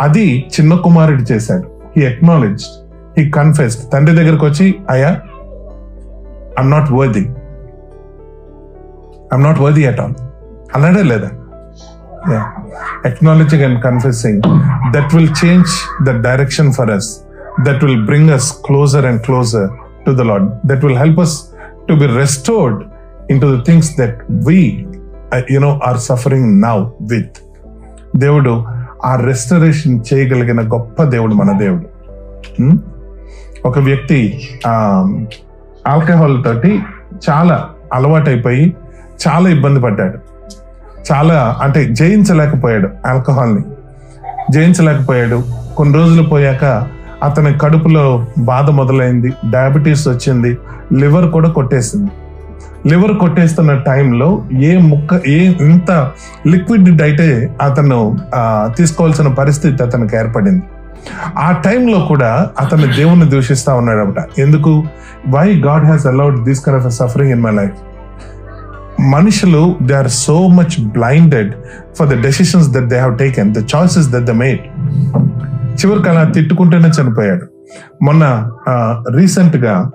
[0.00, 1.66] అది చిన్న కుమారుడు చేశాడు.
[1.96, 2.64] హీ ఎక్నాలెడ్జ్
[3.18, 5.20] హీ కన్ఫెస్డ్ తండ్రి దగ్గరకు వచ్చి అయా
[6.60, 7.24] I'm not worthy
[9.34, 10.14] I'm not worthy at all
[10.74, 11.30] అన్నాడే లేదా?
[13.04, 14.40] Acknowledging and confessing
[14.92, 17.26] that will change the direction for us
[17.62, 19.68] that will bring us closer and closer
[20.06, 21.42] to the Lord that will help us
[21.88, 22.82] to be restored
[23.30, 24.86] in to the things that we
[25.50, 27.38] you know are suffering now with
[28.16, 28.64] దేవుడు
[29.04, 31.86] ఆ restoration చేయగలిగిన గొప్ప దేవుడు మన దేవుడు.
[33.68, 34.48] ఒక వ్యక్తి
[35.86, 36.80] alcohol తోటి
[37.30, 38.76] చాలా అలవాటైపోయి
[39.28, 40.31] చాలా ఇబ్బంది పడ్డాడు.
[41.12, 43.62] చాలా అంటే జయించలేకపోయాడు ఆల్కహాల్ని.
[44.50, 45.42] జయించలేకపోయాడు.
[45.76, 46.64] కొన్ని రోజులు పోయాక
[47.22, 50.58] అతని కడుపులో బాధ మొదలైంది డయాబెటీస్ వచ్చింది
[50.92, 52.10] లివర్ కూడా కొట్టేసింది.
[52.88, 56.10] లివర్ కొట్టేస్తున్న టైంలో ఏ ముక్క ఏ ఇంత
[56.46, 58.16] లిక్విడ్ డైటే అతను
[58.78, 60.62] తీసుకోవాల్సిన పరిస్థితి అతనికి ఏర్పడింది.
[61.38, 64.82] ఆ టైంలో కూడా అతను దేవుణ్ణి దూషిస్తా ఉన్నాడట ఎందుకు?
[65.28, 67.72] Why God has allowed this kind of suffering in my life
[69.02, 71.54] మనుషులు they are so much blinded
[71.98, 74.60] for the decisions that they have taken the choices that they made
[75.72, 77.46] చివరికి అలా తిట్టుకుంటేనే చనిపోయాడు.
[78.04, 78.50] మొన్న
[79.16, 79.90] రీసెంట్గా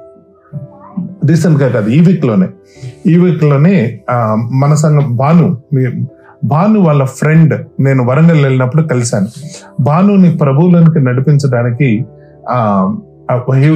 [1.25, 2.47] రీసెంట్గా కాదు ఈ వీక్లోనే
[3.05, 3.99] ఈ వీక్లోనే
[4.51, 6.05] మన సంఘం భాను మీ-
[6.43, 9.27] భాను వాళ్ళ ఫ్రెండ్ నేను వరంగల్ వెళ్ళినప్పుడు కలిశాను.
[9.79, 12.05] భానుని ప్రభువులోనికి నడిపించడానికి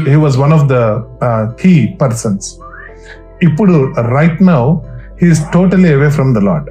[0.10, 0.74] he was one of the
[1.62, 2.56] key persons
[3.44, 4.76] ఇప్పుడు right now
[5.22, 6.70] he's totally away from the Lord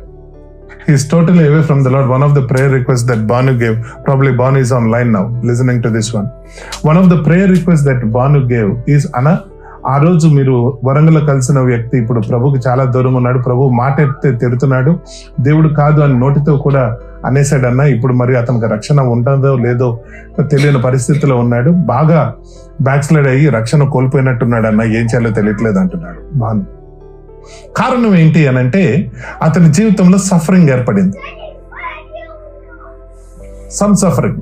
[0.87, 2.07] He's totally away from the Lord.
[2.09, 3.75] One of the prayer requests that Banu gave,
[4.07, 6.29] probably Banu is online now, listening to this one.
[6.89, 9.35] One of the prayer requests that Banu gave is Anna,
[9.93, 13.39] ఆ రోజు మీరు వరంగల్లో కలిసిన వ్యక్తి ఇప్పుడు ప్రభుకి చాలా దూరంగా ఉన్నాడు.
[13.39, 14.93] ప్రభు మాట ఎత్తే తిడుతున్నాడు.
[15.41, 16.83] దేవుడు కాదు అని నోటితో కూడా
[17.27, 20.01] అనేసాడన్నా ఇప్పుడు మరి అతనికి రక్షణ ఉంటుందో లేదో
[20.41, 21.71] తెలియని పరిస్థితిలో ఉన్నాడు.
[21.95, 22.21] బాగా
[22.83, 24.83] బ్యాక్ స్లైడ్ అయ్యి రక్షణ కోల్పోయినట్టున్నాడు అన్న.
[24.83, 26.80] ఏం చేయాలో తెలియట్లేదు అంటున్నాడు బాను.
[27.77, 28.83] కారణం ఏంటి అని అంటే
[29.43, 31.17] అతని జీవితంలో సఫరింగ్ ఏర్పడింది.
[33.71, 34.39] సమ్ సఫరింగ్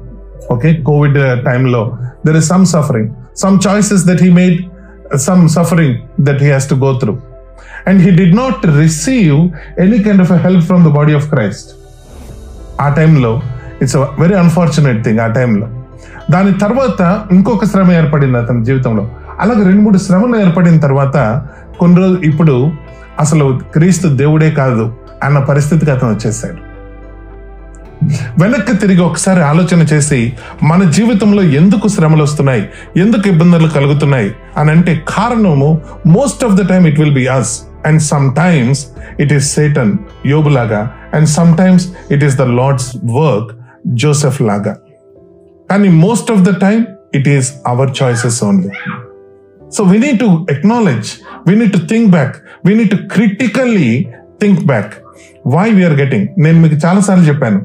[0.51, 1.81] ఓకే కోవిడ్ టైంలో
[2.27, 4.59] there is some suffering some choices that he made
[5.19, 7.15] some suffering that he has to go through
[7.87, 9.39] and he did not receive
[9.81, 11.71] any kind of help from the body of Christ
[12.81, 13.33] ఆ టైంలో
[13.83, 15.67] it's very unfortunate thing ఆ టైంలో.
[16.31, 17.01] దాని తర్వాత
[17.33, 19.05] ఇంకొక శ్రమ ఏర్పడింది అతని జీవితంలో.
[19.41, 21.17] అలాగే రెండు మూడు శ్రమలు ఏర్పడిన తర్వాత
[21.81, 22.55] కొన్ని రోజులు ఇప్పుడు
[23.19, 26.69] అసలు క్రీస్తు దేవుడే కాదు అన్న పరిస్థితికి అతను వచ్చేసాడు.
[28.41, 32.69] వెనక్కి తిరిగి ఒకసారి ఆలోచన చేసి మన జీవితంలో ఎందుకు శ్రమలు వస్తున్నాయి?
[32.97, 34.35] ఎందుకు ఇబ్బందులు కలుగుతున్నాయి?
[34.57, 38.03] అని అంటే కారణము most of the time it will be us and
[38.37, 38.87] sometimes
[39.21, 39.93] it is Satan
[40.27, 43.51] యోబు లాగా and sometimes it is the Lord's work
[43.87, 44.77] Joseph లాగా
[45.71, 48.69] కానీ most of the time it is our choices only
[49.75, 51.09] so we need to acknowledge
[51.49, 54.07] we need to think back we need to critically
[54.41, 54.93] think back
[55.47, 57.63] why we are getting నేను మీకు చాలాసార్లు చెప్పాను.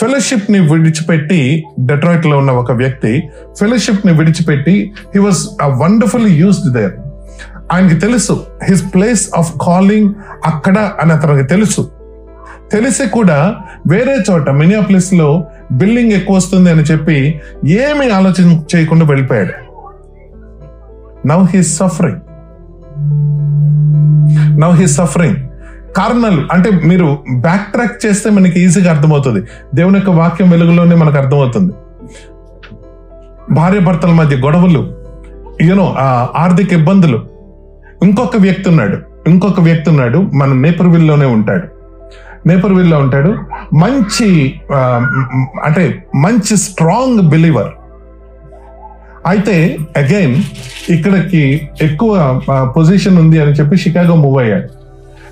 [0.00, 3.22] ఫెలోషిప్ని విడిచిపెట్టి డెట్రాయిట్లో ఉన్న ఒక వ్యక్తి
[3.60, 5.40] ఫెలోషిప్ని విడిచిపెట్టి he was
[5.82, 6.92] wonderful used there
[7.72, 10.14] ఆయనకి తెలుసు హిస్ ప్లేస్ ఆఫ్ కాలింగ్
[10.46, 11.90] అక్కడ అని అతనికి తెలుసు.
[12.72, 19.71] తెలిసి కూడా వేరే చోట మినియాప్లిస్లో బిల్డింగ్ ఎక్కువ వస్తుంది అని చెప్పి ఏమి ఆలోచన చేయకుండా వెళ్ళిపోయాడు.
[21.26, 22.20] Now he suffering
[24.60, 25.36] now he suffering
[25.96, 29.46] carnal అంటే మీరు బ్యాక్ ట్రాక్ చేస్తే మనకి ఈజీగా అర్థమవుతుంది.
[29.74, 31.72] దేవుని యొక్క వాక్యం వెలుగులోనే మనకు అర్థమవుతుంది.
[33.50, 34.92] భార్య భర్తల మధ్య గొడవలు
[35.62, 35.94] యూనో
[36.36, 37.22] ఆర్థిక ఇబ్బందులు.
[38.02, 38.98] ఇంకొక వ్యక్తి ఉన్నాడు.
[39.28, 40.18] ఇంకొక వ్యక్తి ఉన్నాడు.
[40.18, 41.68] మన నేపర్విల్లోనే ఉంటాడు.
[42.48, 43.34] నేపర్విల్లో ఉంటాడు.
[43.74, 44.60] మంచి
[45.64, 47.72] అంటే మంచి స్ట్రాంగ్ బిలీవర్
[49.26, 50.36] అయితే అగైన్
[50.88, 52.40] ఇక్కడికి ఎక్కువ
[52.76, 54.68] పొజిషన్ ఉంది అని చెప్పి షికాగో మూవ్ అయ్యాడు.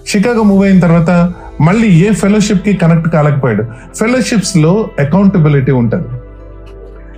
[0.09, 3.65] షికాగో మూవ్ అయిన తర్వాత మళ్ళీ ఏ ఫెలోషిప్కి కనెక్ట్ కాలేకపోయాడు.
[3.99, 6.09] ఫెలోషిప్స్లో అకౌంటబిలిటీ ఉంటుంది.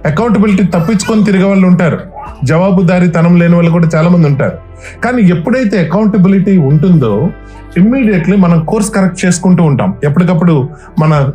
[0.09, 1.99] అకౌంటబిలిటీ తప్పించుకొని తిరిగే వాళ్ళు ఉంటారు.
[2.45, 4.59] జవాబుదారీతనం లేని వాళ్ళు కూడా చాలామంది ఉంటారు.
[5.05, 7.29] కానీ ఎప్పుడైతే అకౌంటబిలిటీ ఉంటుందో
[7.77, 9.95] ఇమ్మీడియట్లీ మనం కోర్స్ కరెక్ట్ చేసుకుంటూ ఉంటాం.
[10.05, 11.33] ఎప్పటికప్పుడు మన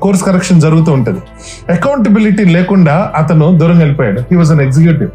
[0.00, 1.20] కోర్స్ కరెక్షన్ జరుగుతూ ఉంటుంది.
[1.72, 4.20] అకౌంటబిలిటీ లేకుండా అతను దూరం వెళ్ళిపోయాడు.
[4.20, 5.10] హీ వాజ్ అన్ ఎగ్జిక్యూటివ్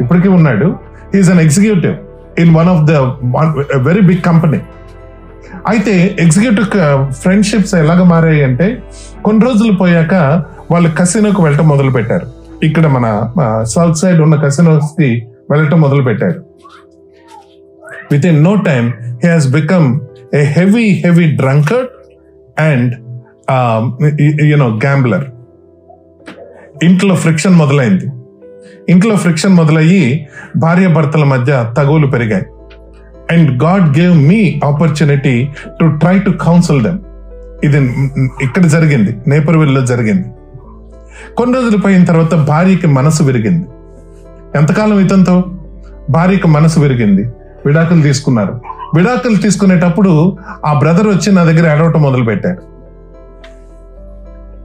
[0.00, 0.76] ఇప్పటికీ ఉన్నాడు.
[1.14, 1.94] He's an executive
[2.38, 2.92] in one of the
[3.76, 4.60] very big company
[5.66, 6.66] అయితే ఎగ్జిక్యూటివ్
[7.12, 8.82] ఫ్రెండ్షిప్స్ ఎలాగ మారాయి అంటే
[9.22, 10.14] కొన్ని రోజులు పోయాక
[10.70, 12.26] వాళ్ళు కసినోకి వెళ్ళటం మొదలు పెట్టారు
[12.62, 13.06] ఇక్కడ మన
[13.64, 16.44] సౌత్ సైడ్ ఉన్న కసినోస్కి వెళ్ళటం మొదలు పెట్టారు
[18.26, 18.92] within no time
[19.24, 20.00] he has become
[20.34, 21.88] a heavy heavy drunkard
[22.60, 22.94] and
[24.42, 25.24] you know gambler
[26.82, 28.06] ఇంట్లో ఫ్రిక్షన్ మొదలైంది.
[28.88, 32.46] ఇంట్లో ఫ్రిక్షన్ మొదలయ్యి భార్య భర్తల మధ్య తగువులు పెరిగాయి.
[33.30, 35.48] And God gave me opportunity
[35.80, 36.98] to try to counsel them
[37.64, 37.76] ఇది
[38.42, 39.16] ఇక్కడ జరిగింది.
[39.26, 40.28] నేపర్విల్లో జరిగింది.
[41.36, 43.66] కొన్ని రోజులు పోయిన తర్వాత భార్యకి మనసు విరిగింది.
[44.58, 45.44] ఎంతకాలం ఇతంతో?
[46.10, 47.22] భార్యకి మనసు విరిగింది.
[47.66, 48.60] విడాకులు తీసుకున్నారు.
[48.94, 52.78] విడాకులు తీసుకునేటప్పుడు ఆ బ్రదర్ వచ్చి నా దగ్గర ఏడవటం మొదలు పెట్టాడు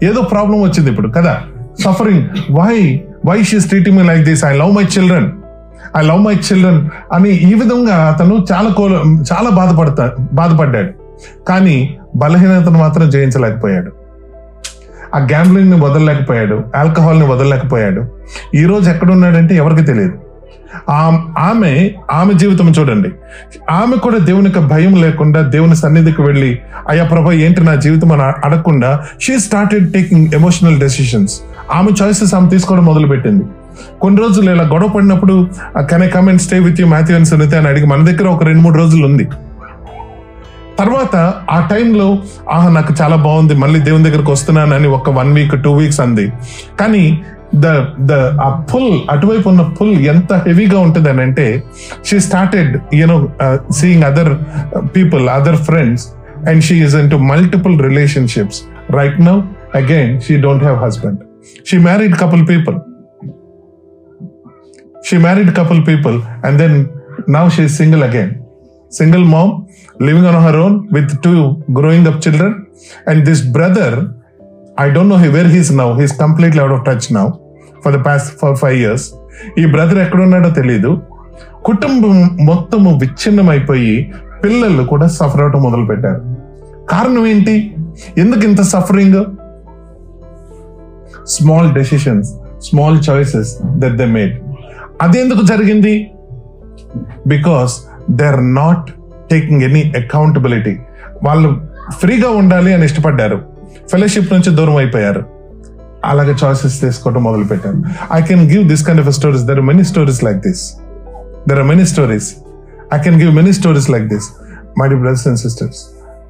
[0.06, 1.42] ఏదో ప్రాబ్లం వచ్చింది ఇప్పుడు కదా?
[1.84, 5.32] Suffering why why she's treating me like this I love my children
[5.98, 8.94] I love my children అని ఈ విధంగా అతను చాలా కోల
[9.34, 10.92] చాలా బాధపడతా బాధపడ్డాడు.
[11.44, 13.92] కానీ బలహీనతను మాత్రం జయించలేకపోయాడు.
[15.16, 18.06] ఆ గ్యాంబ్లింగ్ని వదలలేకపోయాడు ఆల్కహాల్ని వదలలేకపోయాడు.
[18.56, 20.23] ఈరోజు రోజు ఎక్కడున్నాడంటే ఎవరికి తెలియదు.
[21.40, 23.10] ఆమె ఆమె జీవితం చూడండి.
[23.72, 26.60] ఆమె కూడా దేవునికి భయం లేకుండా దేవుని సన్నిధికి వెళ్ళి
[26.90, 31.42] అయ్యా ప్రభా ఏంటి నా జీవితం అని అడగకుండా she started taking emotional decisions
[31.74, 33.44] ఆమె చాయిసెస్ ఆమె తీసుకోవడం మొదలుపెట్టింది.
[34.02, 37.56] కొన్ని రోజులు ఇలా గొడవ పడినప్పుడు can I come and stay with you Matthew and Sunita
[37.56, 39.28] అని అడిగి మన దగ్గర ఒక రెండు మూడు రోజులు ఉంది.
[40.80, 41.16] తర్వాత
[41.52, 42.18] ఆ టైంలో
[42.52, 46.34] ఆహా నాకు చాలా బాగుంది మళ్ళీ దేవుని దగ్గరకు వస్తున్నానని ఒక వన్ వీక్ టూ వీక్స్ అంది.
[46.80, 47.22] కానీ
[47.62, 47.68] ద
[48.10, 51.46] ద ఆ పుల్ అటువైపు ఉన్న పుల్ ఎంత హెవీగా ఉంటుంది అని అంటే
[52.06, 53.18] she started you know
[53.72, 54.32] seeing other
[54.96, 56.06] people other friends
[56.48, 59.36] and she is into multiple relationships right now
[59.76, 61.22] again she don't have husband
[61.70, 62.78] she married couple people
[65.10, 66.78] she married couple people and then
[67.30, 68.34] now she single again
[68.92, 69.54] single mom
[70.02, 71.34] living on her own with two
[71.80, 72.56] growing up children
[73.08, 73.98] and this brother
[74.80, 77.26] I don't know where he's now he's completely out of touch now
[77.84, 79.12] for the past for five years
[79.60, 81.02] ఈ brother ఎక్కడున్నాడో తెలియదు
[81.66, 84.14] కుటుంబం మొత్తము విచ్ఛిన్నం అయిపోయి
[84.44, 86.22] పిల్లలు కూడా suffer అవటం మొదలు పెట్టారు
[86.90, 87.76] కారణం ఏంటి?
[88.18, 89.26] ఎందుకు ఇంత suffering
[91.28, 92.30] small decisions
[92.62, 94.44] small choices that they made
[95.02, 96.12] అదెందుకు జరిగింది?
[97.28, 97.78] Because
[98.12, 98.92] they are not
[99.32, 100.78] taking any accountability
[101.24, 103.42] వాళ్ళు ఫ్రీగా ఉండాలి అని ఇష్టపడ్డారు.
[103.92, 105.24] ఫెలోషిప్ నుంచి దూరం అయిపోయారు.
[106.12, 107.78] అలాగే చాయిసెస్ తీసుకోవడం మొదలు పెట్టారు
[108.18, 110.64] I can give this kind of stories there many stories like this
[111.50, 112.30] there are many stories
[112.94, 114.28] I can give many stories like this
[114.80, 115.82] my dear brothers and sisters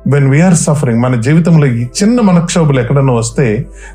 [0.08, 3.46] when we are suffering మన జీవితంలో ఈ చిన్న మనక్షోభలు ఎక్కడన్నా వస్తే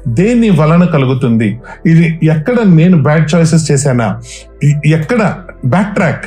[0.09, 1.49] దేని వలన కలుగుతుంది?
[1.87, 4.07] ఇది ఎక్కడ నేను బ్యాడ్ చాయిసెస్ చేశానా?
[4.87, 5.21] ఎక్కడ?
[5.67, 6.25] Back track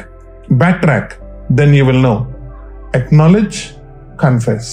[0.53, 1.11] back track
[1.51, 2.15] then you will know
[2.95, 3.57] acknowledge
[4.21, 4.69] confess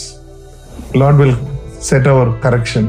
[0.97, 1.37] Lord will
[1.83, 2.89] set our correction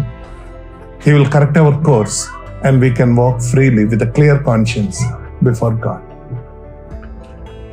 [1.01, 2.25] he will correct our course
[2.65, 4.99] and we can walk freely with a clear conscience
[5.43, 6.05] before God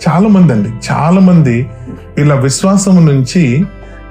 [0.09, 1.71] చాలా మంది అండి చాలా మంది
[2.19, 3.65] ఇలా విశ్వాసం నుంచి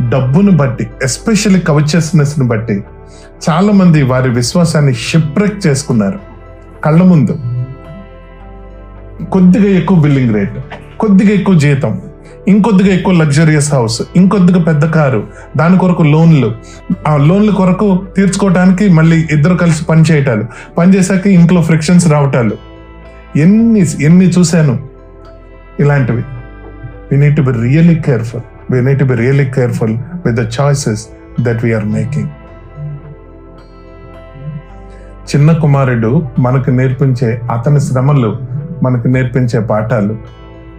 [0.09, 2.83] డబ్బును బట్టి ఎస్పెషల్లీ కవచస్నెస్ని బట్టి
[3.49, 6.19] చాలా మంది వారి విశ్వాసాన్ని షిప్రెక్ చేసుకున్నారు.
[6.83, 7.39] కళ్ళ ముందు.
[9.25, 10.53] కొద్దిగా ఎక్కువ బిల్లింగ్ రేట్
[10.99, 12.01] కొద్దిగా ఎక్కువ జీతం
[12.47, 15.27] ఇంకొద్దిగా ఎక్కువ లగ్జరియస్ హౌస్ ఇంకొద్దిగా పెద్ద కారు
[15.57, 16.55] దాని కొరకు లోన్లు.
[17.07, 20.43] ఆ లోన్ల కొరకు తీర్చుకోవడానికి మళ్ళీ ఇద్దరు కలిసి పని చేయటాలు.
[20.77, 22.57] పని చేశాక ఇంట్లో ఫ్రిక్షన్స్ రావటాలు.
[23.35, 24.79] ఎన్ని ఎన్ని చూశాను?
[25.79, 26.23] ఇలాంటివి.
[27.11, 28.85] We need be really careful careful.
[28.85, 30.67] Need be really careful with careful with
[31.49, 32.29] the choices making
[35.35, 38.39] చిన్న కుమారుడు మనకు నేర్పించే అతని శ్రమలు
[38.83, 40.17] మనకు నేర్పించే పాఠాలు.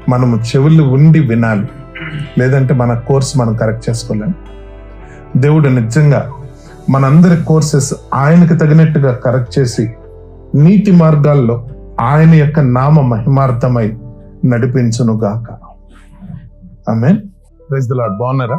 [0.09, 1.68] మనము చెవులు ఉండి వినాలి.
[2.38, 4.34] లేదంటే మన కోర్స్ మనం కరెక్ట్ చేసుకోలేం.
[5.36, 6.32] దేవుడు నిజంగా
[6.90, 9.94] మనందరి కోర్సెస్ ఆయనకు తగినట్టుగా కరెక్ట్ చేసి
[10.54, 11.68] నీతి మార్గాల్లో
[12.00, 13.98] ఆయన యొక్క నామ మహిమార్థమై
[14.44, 15.50] నడిపించునుగాక.
[16.90, 17.14] ఆమె
[17.70, 18.18] ప్రైజ్ ద లార్డ్.
[18.18, 18.59] బాగున్నారా?